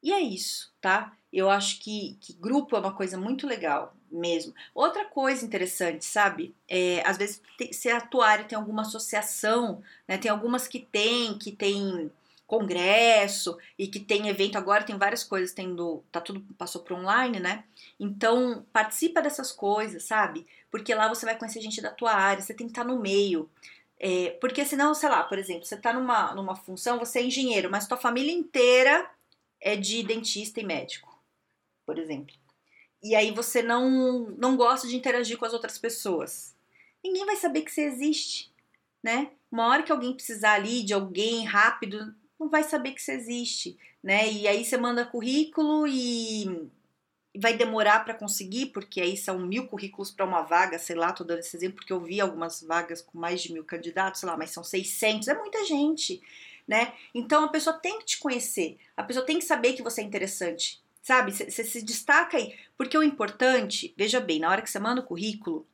e 0.03 0.13
é 0.13 0.19
isso, 0.19 0.71
tá? 0.79 1.11
Eu 1.33 1.49
acho 1.49 1.79
que, 1.79 2.19
que 2.21 2.33
grupo 2.33 2.75
é 2.75 2.79
uma 2.79 2.93
coisa 2.93 3.17
muito 3.17 3.47
legal 3.47 3.95
mesmo. 4.11 4.53
Outra 4.73 5.05
coisa 5.05 5.45
interessante, 5.45 6.05
sabe? 6.05 6.53
É, 6.67 7.01
às 7.05 7.17
vezes, 7.17 7.41
se 7.71 7.89
a 7.89 8.01
tua 8.01 8.27
área 8.27 8.45
tem 8.45 8.57
alguma 8.57 8.81
associação, 8.83 9.81
né? 10.07 10.17
Tem 10.17 10.29
algumas 10.29 10.67
que 10.67 10.79
tem, 10.79 11.37
que 11.37 11.51
tem 11.51 12.11
congresso 12.51 13.57
e 13.79 13.87
que 13.87 13.97
tem 13.97 14.27
evento 14.27 14.57
agora, 14.57 14.83
tem 14.83 14.97
várias 14.97 15.23
coisas, 15.23 15.55
tá 16.11 16.19
tudo 16.19 16.41
passou 16.57 16.81
para 16.81 16.97
online, 16.97 17.39
né? 17.39 17.63
Então, 17.97 18.65
participa 18.73 19.21
dessas 19.21 19.53
coisas, 19.53 20.03
sabe? 20.03 20.45
Porque 20.69 20.93
lá 20.93 21.07
você 21.07 21.25
vai 21.25 21.37
conhecer 21.37 21.61
gente 21.61 21.81
da 21.81 21.91
tua 21.91 22.11
área, 22.11 22.41
você 22.41 22.53
tem 22.53 22.67
que 22.67 22.71
estar 22.71 22.83
tá 22.83 22.87
no 22.89 22.99
meio. 22.99 23.49
É, 23.97 24.31
porque 24.41 24.65
senão, 24.65 24.93
sei 24.93 25.07
lá, 25.07 25.23
por 25.23 25.37
exemplo, 25.37 25.63
você 25.63 25.77
tá 25.77 25.93
numa, 25.93 26.33
numa 26.35 26.55
função, 26.55 26.99
você 26.99 27.19
é 27.19 27.23
engenheiro, 27.23 27.71
mas 27.71 27.87
tua 27.87 27.97
família 27.97 28.33
inteira 28.33 29.09
é 29.61 29.77
de 29.77 30.03
dentista 30.03 30.59
e 30.59 30.65
médico, 30.65 31.17
por 31.85 31.97
exemplo. 31.97 32.35
E 33.01 33.15
aí 33.15 33.31
você 33.31 33.61
não, 33.61 34.27
não 34.37 34.55
gosta 34.55 34.87
de 34.87 34.95
interagir 34.95 35.37
com 35.37 35.45
as 35.45 35.53
outras 35.53 35.77
pessoas. 35.77 36.55
Ninguém 37.03 37.25
vai 37.25 37.35
saber 37.35 37.61
que 37.61 37.71
você 37.71 37.81
existe, 37.81 38.51
né? 39.01 39.31
Uma 39.51 39.67
hora 39.67 39.83
que 39.83 39.91
alguém 39.91 40.13
precisar 40.13 40.53
ali 40.53 40.83
de 40.83 40.93
alguém 40.93 41.43
rápido, 41.45 42.13
não 42.39 42.47
vai 42.49 42.63
saber 42.63 42.91
que 42.91 43.01
você 43.01 43.13
existe, 43.13 43.77
né? 44.03 44.31
E 44.31 44.47
aí 44.47 44.63
você 44.63 44.77
manda 44.77 45.05
currículo 45.05 45.87
e 45.87 46.69
vai 47.35 47.55
demorar 47.55 48.03
para 48.03 48.13
conseguir, 48.13 48.67
porque 48.67 48.99
aí 48.99 49.15
são 49.15 49.39
mil 49.39 49.67
currículos 49.67 50.11
para 50.11 50.25
uma 50.25 50.41
vaga, 50.41 50.77
sei 50.77 50.95
lá, 50.95 51.13
tô 51.13 51.23
dando 51.23 51.39
esse 51.39 51.55
exemplo 51.55 51.77
porque 51.77 51.93
eu 51.93 51.99
vi 52.01 52.19
algumas 52.19 52.61
vagas 52.61 53.01
com 53.01 53.17
mais 53.17 53.41
de 53.41 53.53
mil 53.53 53.63
candidatos, 53.63 54.19
sei 54.19 54.29
lá, 54.29 54.37
mas 54.37 54.51
são 54.51 54.63
600, 54.63 55.27
é 55.27 55.33
muita 55.33 55.63
gente, 55.65 56.21
né? 56.67 56.93
Então 57.13 57.45
a 57.45 57.47
pessoa 57.47 57.77
tem 57.77 57.99
que 57.99 58.05
te 58.05 58.19
conhecer, 58.19 58.77
a 58.97 59.03
pessoa 59.03 59.25
tem 59.25 59.39
que 59.39 59.45
saber 59.45 59.73
que 59.73 59.81
você 59.81 60.01
é 60.01 60.03
interessante, 60.03 60.80
sabe? 61.01 61.31
Você 61.31 61.63
se 61.63 61.81
destaca 61.81 62.37
aí, 62.37 62.55
porque 62.77 62.97
o 62.97 63.03
importante, 63.03 63.93
veja 63.97 64.19
bem, 64.19 64.39
na 64.39 64.49
hora 64.49 64.61
que 64.61 64.69
você 64.69 64.79
manda 64.79 65.01
o 65.01 65.05
currículo, 65.05 65.67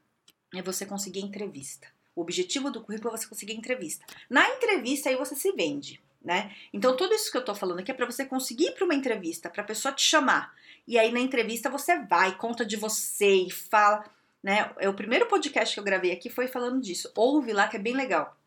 é 0.53 0.61
você 0.61 0.85
conseguir 0.85 1.21
entrevista. 1.21 1.87
O 2.15 2.21
objetivo 2.21 2.71
do 2.71 2.81
currículo 2.81 3.13
é 3.13 3.17
você 3.17 3.27
conseguir 3.27 3.53
entrevista. 3.53 4.05
Na 4.29 4.47
entrevista 4.49 5.09
aí 5.09 5.15
você 5.15 5.35
se 5.35 5.51
vende 5.51 6.01
né? 6.27 6.53
Então 6.73 6.95
tudo 6.95 7.13
isso 7.13 7.31
que 7.31 7.37
eu 7.37 7.45
tô 7.45 7.55
falando 7.55 7.79
aqui 7.79 7.89
é 7.89 7.93
para 7.93 8.05
você 8.05 8.25
conseguir 8.25 8.65
ir 8.65 8.71
para 8.73 8.83
uma 8.83 8.93
entrevista, 8.93 9.49
para 9.49 9.61
a 9.61 9.65
pessoa 9.65 9.93
te 9.93 10.01
chamar. 10.01 10.53
E 10.85 10.99
aí 10.99 11.09
na 11.09 11.21
entrevista 11.21 11.69
você 11.69 11.99
vai, 12.03 12.37
conta 12.37 12.65
de 12.65 12.75
você 12.75 13.43
e 13.43 13.49
fala, 13.49 14.03
né? 14.43 14.69
É 14.77 14.89
o 14.89 14.93
primeiro 14.93 15.27
podcast 15.27 15.73
que 15.73 15.79
eu 15.79 15.83
gravei 15.85 16.11
aqui 16.11 16.29
foi 16.29 16.49
falando 16.49 16.81
disso. 16.81 17.09
Ouve 17.15 17.53
lá 17.53 17.69
que 17.69 17.77
é 17.77 17.79
bem 17.79 17.95
legal. 17.95 18.37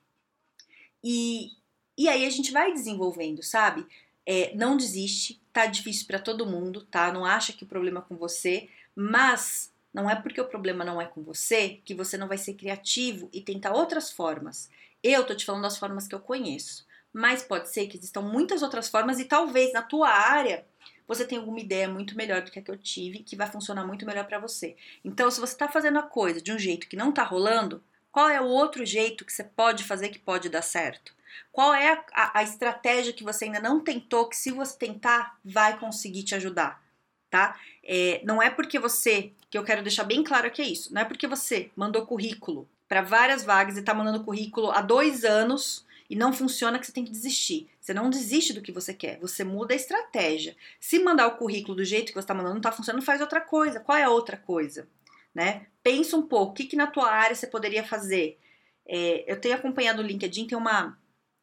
E 1.02 1.52
e 1.96 2.08
aí 2.08 2.25
a 2.25 2.30
gente 2.30 2.52
vai 2.52 2.72
desenvolvendo, 2.72 3.42
sabe? 3.42 3.87
É, 4.27 4.55
não 4.55 4.77
desiste, 4.77 5.41
tá 5.53 5.67
difícil 5.67 6.07
para 6.07 6.19
todo 6.19 6.47
mundo, 6.47 6.83
tá? 6.83 7.12
Não 7.12 7.25
acha 7.25 7.53
que 7.53 7.65
o 7.65 7.67
problema 7.67 8.00
é 8.00 8.09
com 8.09 8.17
você, 8.17 8.69
mas 8.95 9.73
não 9.93 10.09
é 10.09 10.15
porque 10.15 10.41
o 10.41 10.49
problema 10.49 10.85
não 10.85 11.00
é 11.00 11.07
com 11.07 11.23
você 11.23 11.81
que 11.85 11.95
você 11.95 12.17
não 12.17 12.29
vai 12.29 12.39
ser 12.39 12.55
criativo 12.55 13.29
e 13.33 13.41
tentar 13.41 13.73
outras 13.73 14.11
formas. 14.11 14.71
Eu 15.03 15.25
tô 15.25 15.35
te 15.35 15.45
falando 15.45 15.62
das 15.62 15.79
formas 15.79 16.07
que 16.07 16.15
eu 16.15 16.21
conheço 16.21 16.89
mas 17.12 17.43
pode 17.43 17.69
ser 17.71 17.87
que 17.87 17.97
existam 17.97 18.23
muitas 18.23 18.62
outras 18.62 18.89
formas 18.89 19.19
e 19.19 19.25
talvez 19.25 19.73
na 19.73 19.83
tua 19.83 20.09
área 20.09 20.65
você 21.07 21.25
tenha 21.25 21.41
alguma 21.41 21.59
ideia 21.59 21.89
muito 21.89 22.17
melhor 22.17 22.43
do 22.43 22.50
que 22.53 22.59
a 22.61 22.62
que 22.62 22.71
eu 22.71 22.79
tive, 22.79 23.25
que 23.25 23.35
vai 23.35 23.50
funcionar 23.50 23.85
muito 23.85 24.07
melhor 24.07 24.25
para 24.27 24.39
você. 24.39 24.77
Então, 25.05 25.29
se 25.29 25.41
você 25.41 25.55
está 25.55 25.67
fazendo 25.67 25.99
a 25.99 26.05
coisa 26.05 26.41
de 26.41 26.53
um 26.53 26.59
jeito 26.59 26.89
que 26.89 26.97
não 26.97 27.11
está 27.11 27.25
rolando, 27.25 27.83
qual 28.12 28.29
é 28.29 28.41
o 28.41 28.47
outro 28.47 28.87
jeito 28.87 29.25
que 29.25 29.33
você 29.33 29.43
pode 29.43 29.83
fazer 29.83 30.11
que 30.11 30.21
pode 30.21 30.49
dar 30.49 30.62
certo? 30.62 31.12
Qual 31.52 31.75
é 31.75 31.92
a, 31.92 32.04
a, 32.12 32.38
a 32.40 32.42
estratégia 32.42 33.12
que 33.12 33.25
você 33.25 33.46
ainda 33.46 33.60
não 33.60 33.80
tentou, 33.80 34.28
que 34.28 34.37
se 34.37 34.50
você 34.50 34.76
tentar, 34.78 35.38
vai 35.44 35.78
conseguir 35.78 36.22
te 36.22 36.34
ajudar? 36.34 36.82
Tá? 37.28 37.58
É, 37.84 38.20
não 38.25 38.42
é 38.42 38.50
porque 38.50 38.78
você, 38.78 39.32
que 39.49 39.56
eu 39.56 39.62
quero 39.62 39.82
deixar 39.82 40.04
bem 40.04 40.22
claro 40.25 40.50
que 40.50 40.60
é 40.60 40.66
isso, 40.66 40.92
não 40.92 41.02
é 41.02 41.04
porque 41.04 41.28
você 41.28 41.70
mandou 41.76 42.04
currículo 42.04 42.68
para 42.88 43.02
várias 43.02 43.44
vagas 43.44 43.76
e 43.76 43.80
está 43.80 43.94
mandando 43.94 44.25
currículo 44.25 44.72
há 44.72 44.80
dois 44.80 45.25
anos 45.25 45.87
e 46.10 46.16
não 46.16 46.32
funciona 46.32 46.76
que 46.76 46.84
você 46.84 46.92
tem 46.92 47.04
que 47.04 47.10
desistir. 47.12 47.69
Você 47.80 47.95
não 47.95 48.10
desiste 48.10 48.52
do 48.52 48.60
que 48.60 48.73
você 48.73 48.93
quer, 48.93 49.21
você 49.21 49.45
muda 49.45 49.73
a 49.73 49.76
estratégia. 49.76 50.56
Se 50.80 50.99
mandar 50.99 51.28
o 51.28 51.36
currículo 51.36 51.76
do 51.76 51.84
jeito 51.84 52.08
que 52.08 52.14
você 52.14 52.25
está 52.25 52.34
mandando 52.34 52.54
não 52.54 52.60
está 52.60 52.73
funcionando, 52.73 53.04
faz 53.04 53.21
outra 53.21 53.40
coisa. 53.40 53.78
Qual 53.78 53.97
é 53.97 54.02
a 54.02 54.10
outra 54.10 54.36
coisa? 54.36 54.88
Né? 55.32 55.66
Pensa 55.84 56.16
um 56.16 56.23
pouco, 56.23 56.50
o 56.50 56.54
que, 56.54 56.64
que 56.64 56.75
na 56.75 56.88
tua 56.88 57.08
área 57.08 57.36
você 57.36 57.47
poderia 57.47 57.84
fazer? 57.84 58.36
É, 58.84 59.25
eu 59.30 59.40
tenho 59.40 59.54
acompanhado 59.54 60.02
o 60.02 60.04
LinkedIn, 60.04 60.49
tem 60.49 60.58
uma, 60.58 60.99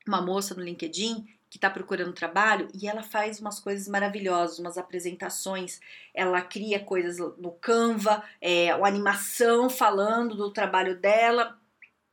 uma 0.07 0.21
moça 0.21 0.55
no 0.55 0.63
LinkedIn 0.63 1.27
que 1.49 1.57
está 1.57 1.69
procurando 1.69 2.11
trabalho 2.13 2.67
e 2.73 2.87
ela 2.87 3.01
faz 3.01 3.39
umas 3.39 3.59
coisas 3.59 3.87
maravilhosas, 3.87 4.59
umas 4.59 4.77
apresentações. 4.77 5.79
Ela 6.13 6.41
cria 6.41 6.79
coisas 6.79 7.17
no 7.37 7.51
Canva, 7.51 8.23
é, 8.41 8.75
uma 8.75 8.87
animação 8.87 9.69
falando 9.69 10.35
do 10.35 10.51
trabalho 10.51 10.99
dela 10.99 11.57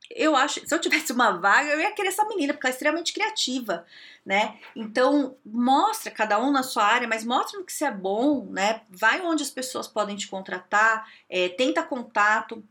eu 0.09 0.35
acho, 0.35 0.65
se 0.65 0.73
eu 0.73 0.79
tivesse 0.79 1.11
uma 1.11 1.31
vaga, 1.31 1.69
eu 1.69 1.79
ia 1.79 1.91
querer 1.91 2.09
essa 2.09 2.25
menina, 2.25 2.53
porque 2.53 2.67
ela 2.67 2.73
é 2.73 2.75
extremamente 2.75 3.13
criativa, 3.13 3.85
né? 4.25 4.57
Então, 4.75 5.35
mostra 5.45 6.11
cada 6.11 6.39
um 6.39 6.51
na 6.51 6.63
sua 6.63 6.83
área, 6.83 7.07
mas 7.07 7.23
mostra 7.23 7.59
no 7.59 7.65
que 7.65 7.73
você 7.73 7.85
é 7.85 7.91
bom, 7.91 8.45
né? 8.45 8.81
Vai 8.89 9.21
onde 9.21 9.43
as 9.43 9.49
pessoas 9.49 9.87
podem 9.87 10.15
te 10.15 10.27
contratar, 10.27 11.09
é, 11.29 11.49
tenta 11.49 11.81
contato. 11.81 12.63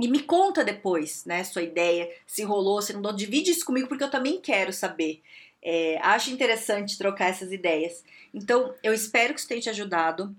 E 0.00 0.08
me 0.08 0.22
conta 0.22 0.64
depois, 0.64 1.24
né, 1.24 1.44
sua 1.44 1.62
ideia, 1.62 2.10
se 2.26 2.42
rolou, 2.42 2.82
se 2.82 2.92
não 2.92 3.00
rolou, 3.00 3.16
divide 3.16 3.50
isso 3.52 3.64
comigo, 3.64 3.86
porque 3.86 4.02
eu 4.02 4.10
também 4.10 4.40
quero 4.40 4.72
saber. 4.72 5.22
É, 5.62 5.98
acho 6.02 6.30
interessante 6.30 6.98
trocar 6.98 7.30
essas 7.30 7.52
ideias. 7.52 8.04
Então, 8.32 8.74
eu 8.82 8.92
espero 8.92 9.32
que 9.32 9.40
isso 9.40 9.48
tenha 9.48 9.60
te 9.60 9.70
ajudado. 9.70 10.34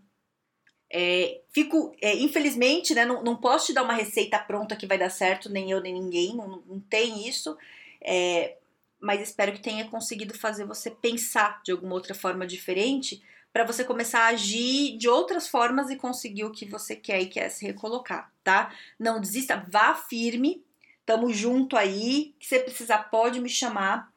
É, 0.91 1.41
fico, 1.51 1.95
é, 2.01 2.15
infelizmente, 2.15 2.93
né, 2.93 3.05
não, 3.05 3.23
não 3.23 3.35
posso 3.35 3.67
te 3.67 3.73
dar 3.73 3.83
uma 3.83 3.93
receita 3.93 4.37
pronta 4.39 4.75
que 4.75 4.85
vai 4.85 4.97
dar 4.97 5.09
certo, 5.09 5.49
nem 5.49 5.71
eu 5.71 5.81
nem 5.81 5.93
ninguém, 5.93 6.35
não, 6.35 6.61
não 6.67 6.79
tem 6.79 7.27
isso. 7.27 7.57
É, 8.01 8.57
mas 8.99 9.21
espero 9.21 9.53
que 9.53 9.61
tenha 9.61 9.85
conseguido 9.89 10.37
fazer 10.37 10.65
você 10.65 10.91
pensar 10.91 11.61
de 11.63 11.71
alguma 11.71 11.93
outra 11.93 12.13
forma 12.13 12.45
diferente 12.45 13.21
para 13.55 13.63
você 13.63 13.85
começar 13.85 14.19
a 14.19 14.27
agir 14.27 14.97
de 14.97 15.07
outras 15.07 15.47
formas 15.47 15.89
e 15.89 15.95
conseguir 15.95 16.43
o 16.43 16.51
que 16.51 16.65
você 16.65 16.93
quer 16.93 17.21
e 17.21 17.27
quer 17.27 17.47
se 17.47 17.65
recolocar, 17.65 18.29
tá? 18.43 18.75
Não 18.99 19.17
desista, 19.17 19.65
vá 19.69 19.95
firme, 19.95 20.61
tamo 21.05 21.31
junto 21.31 21.77
aí. 21.77 22.35
Se 22.37 22.49
você 22.49 22.59
precisar, 22.59 23.03
pode 23.03 23.39
me 23.39 23.47
chamar. 23.47 24.11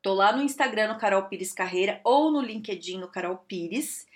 Tô 0.00 0.14
lá 0.14 0.32
no 0.32 0.40
Instagram 0.40 0.92
no 0.92 1.00
Carol 1.00 1.24
Pires 1.24 1.50
Carreira 1.50 2.00
ou 2.04 2.30
no 2.30 2.40
LinkedIn 2.40 2.98
no 2.98 3.08
Carol 3.08 3.38
Pires. 3.38 4.06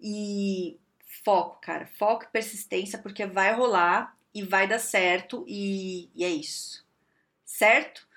E 0.00 0.78
foco, 1.22 1.60
cara. 1.60 1.86
Foco 1.98 2.24
e 2.24 2.28
persistência, 2.28 2.98
porque 2.98 3.26
vai 3.26 3.52
rolar 3.52 4.16
e 4.34 4.42
vai 4.42 4.66
dar 4.66 4.78
certo 4.78 5.44
e, 5.46 6.08
e 6.14 6.24
é 6.24 6.30
isso. 6.30 6.82
Certo? 7.44 8.08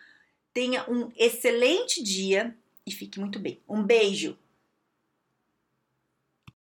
Tenha 0.54 0.90
um 0.90 1.12
excelente 1.18 2.02
dia 2.02 2.56
e 2.86 2.94
fique 2.94 3.20
muito 3.20 3.40
bem. 3.40 3.60
Um 3.68 3.84
beijo! 3.84 4.38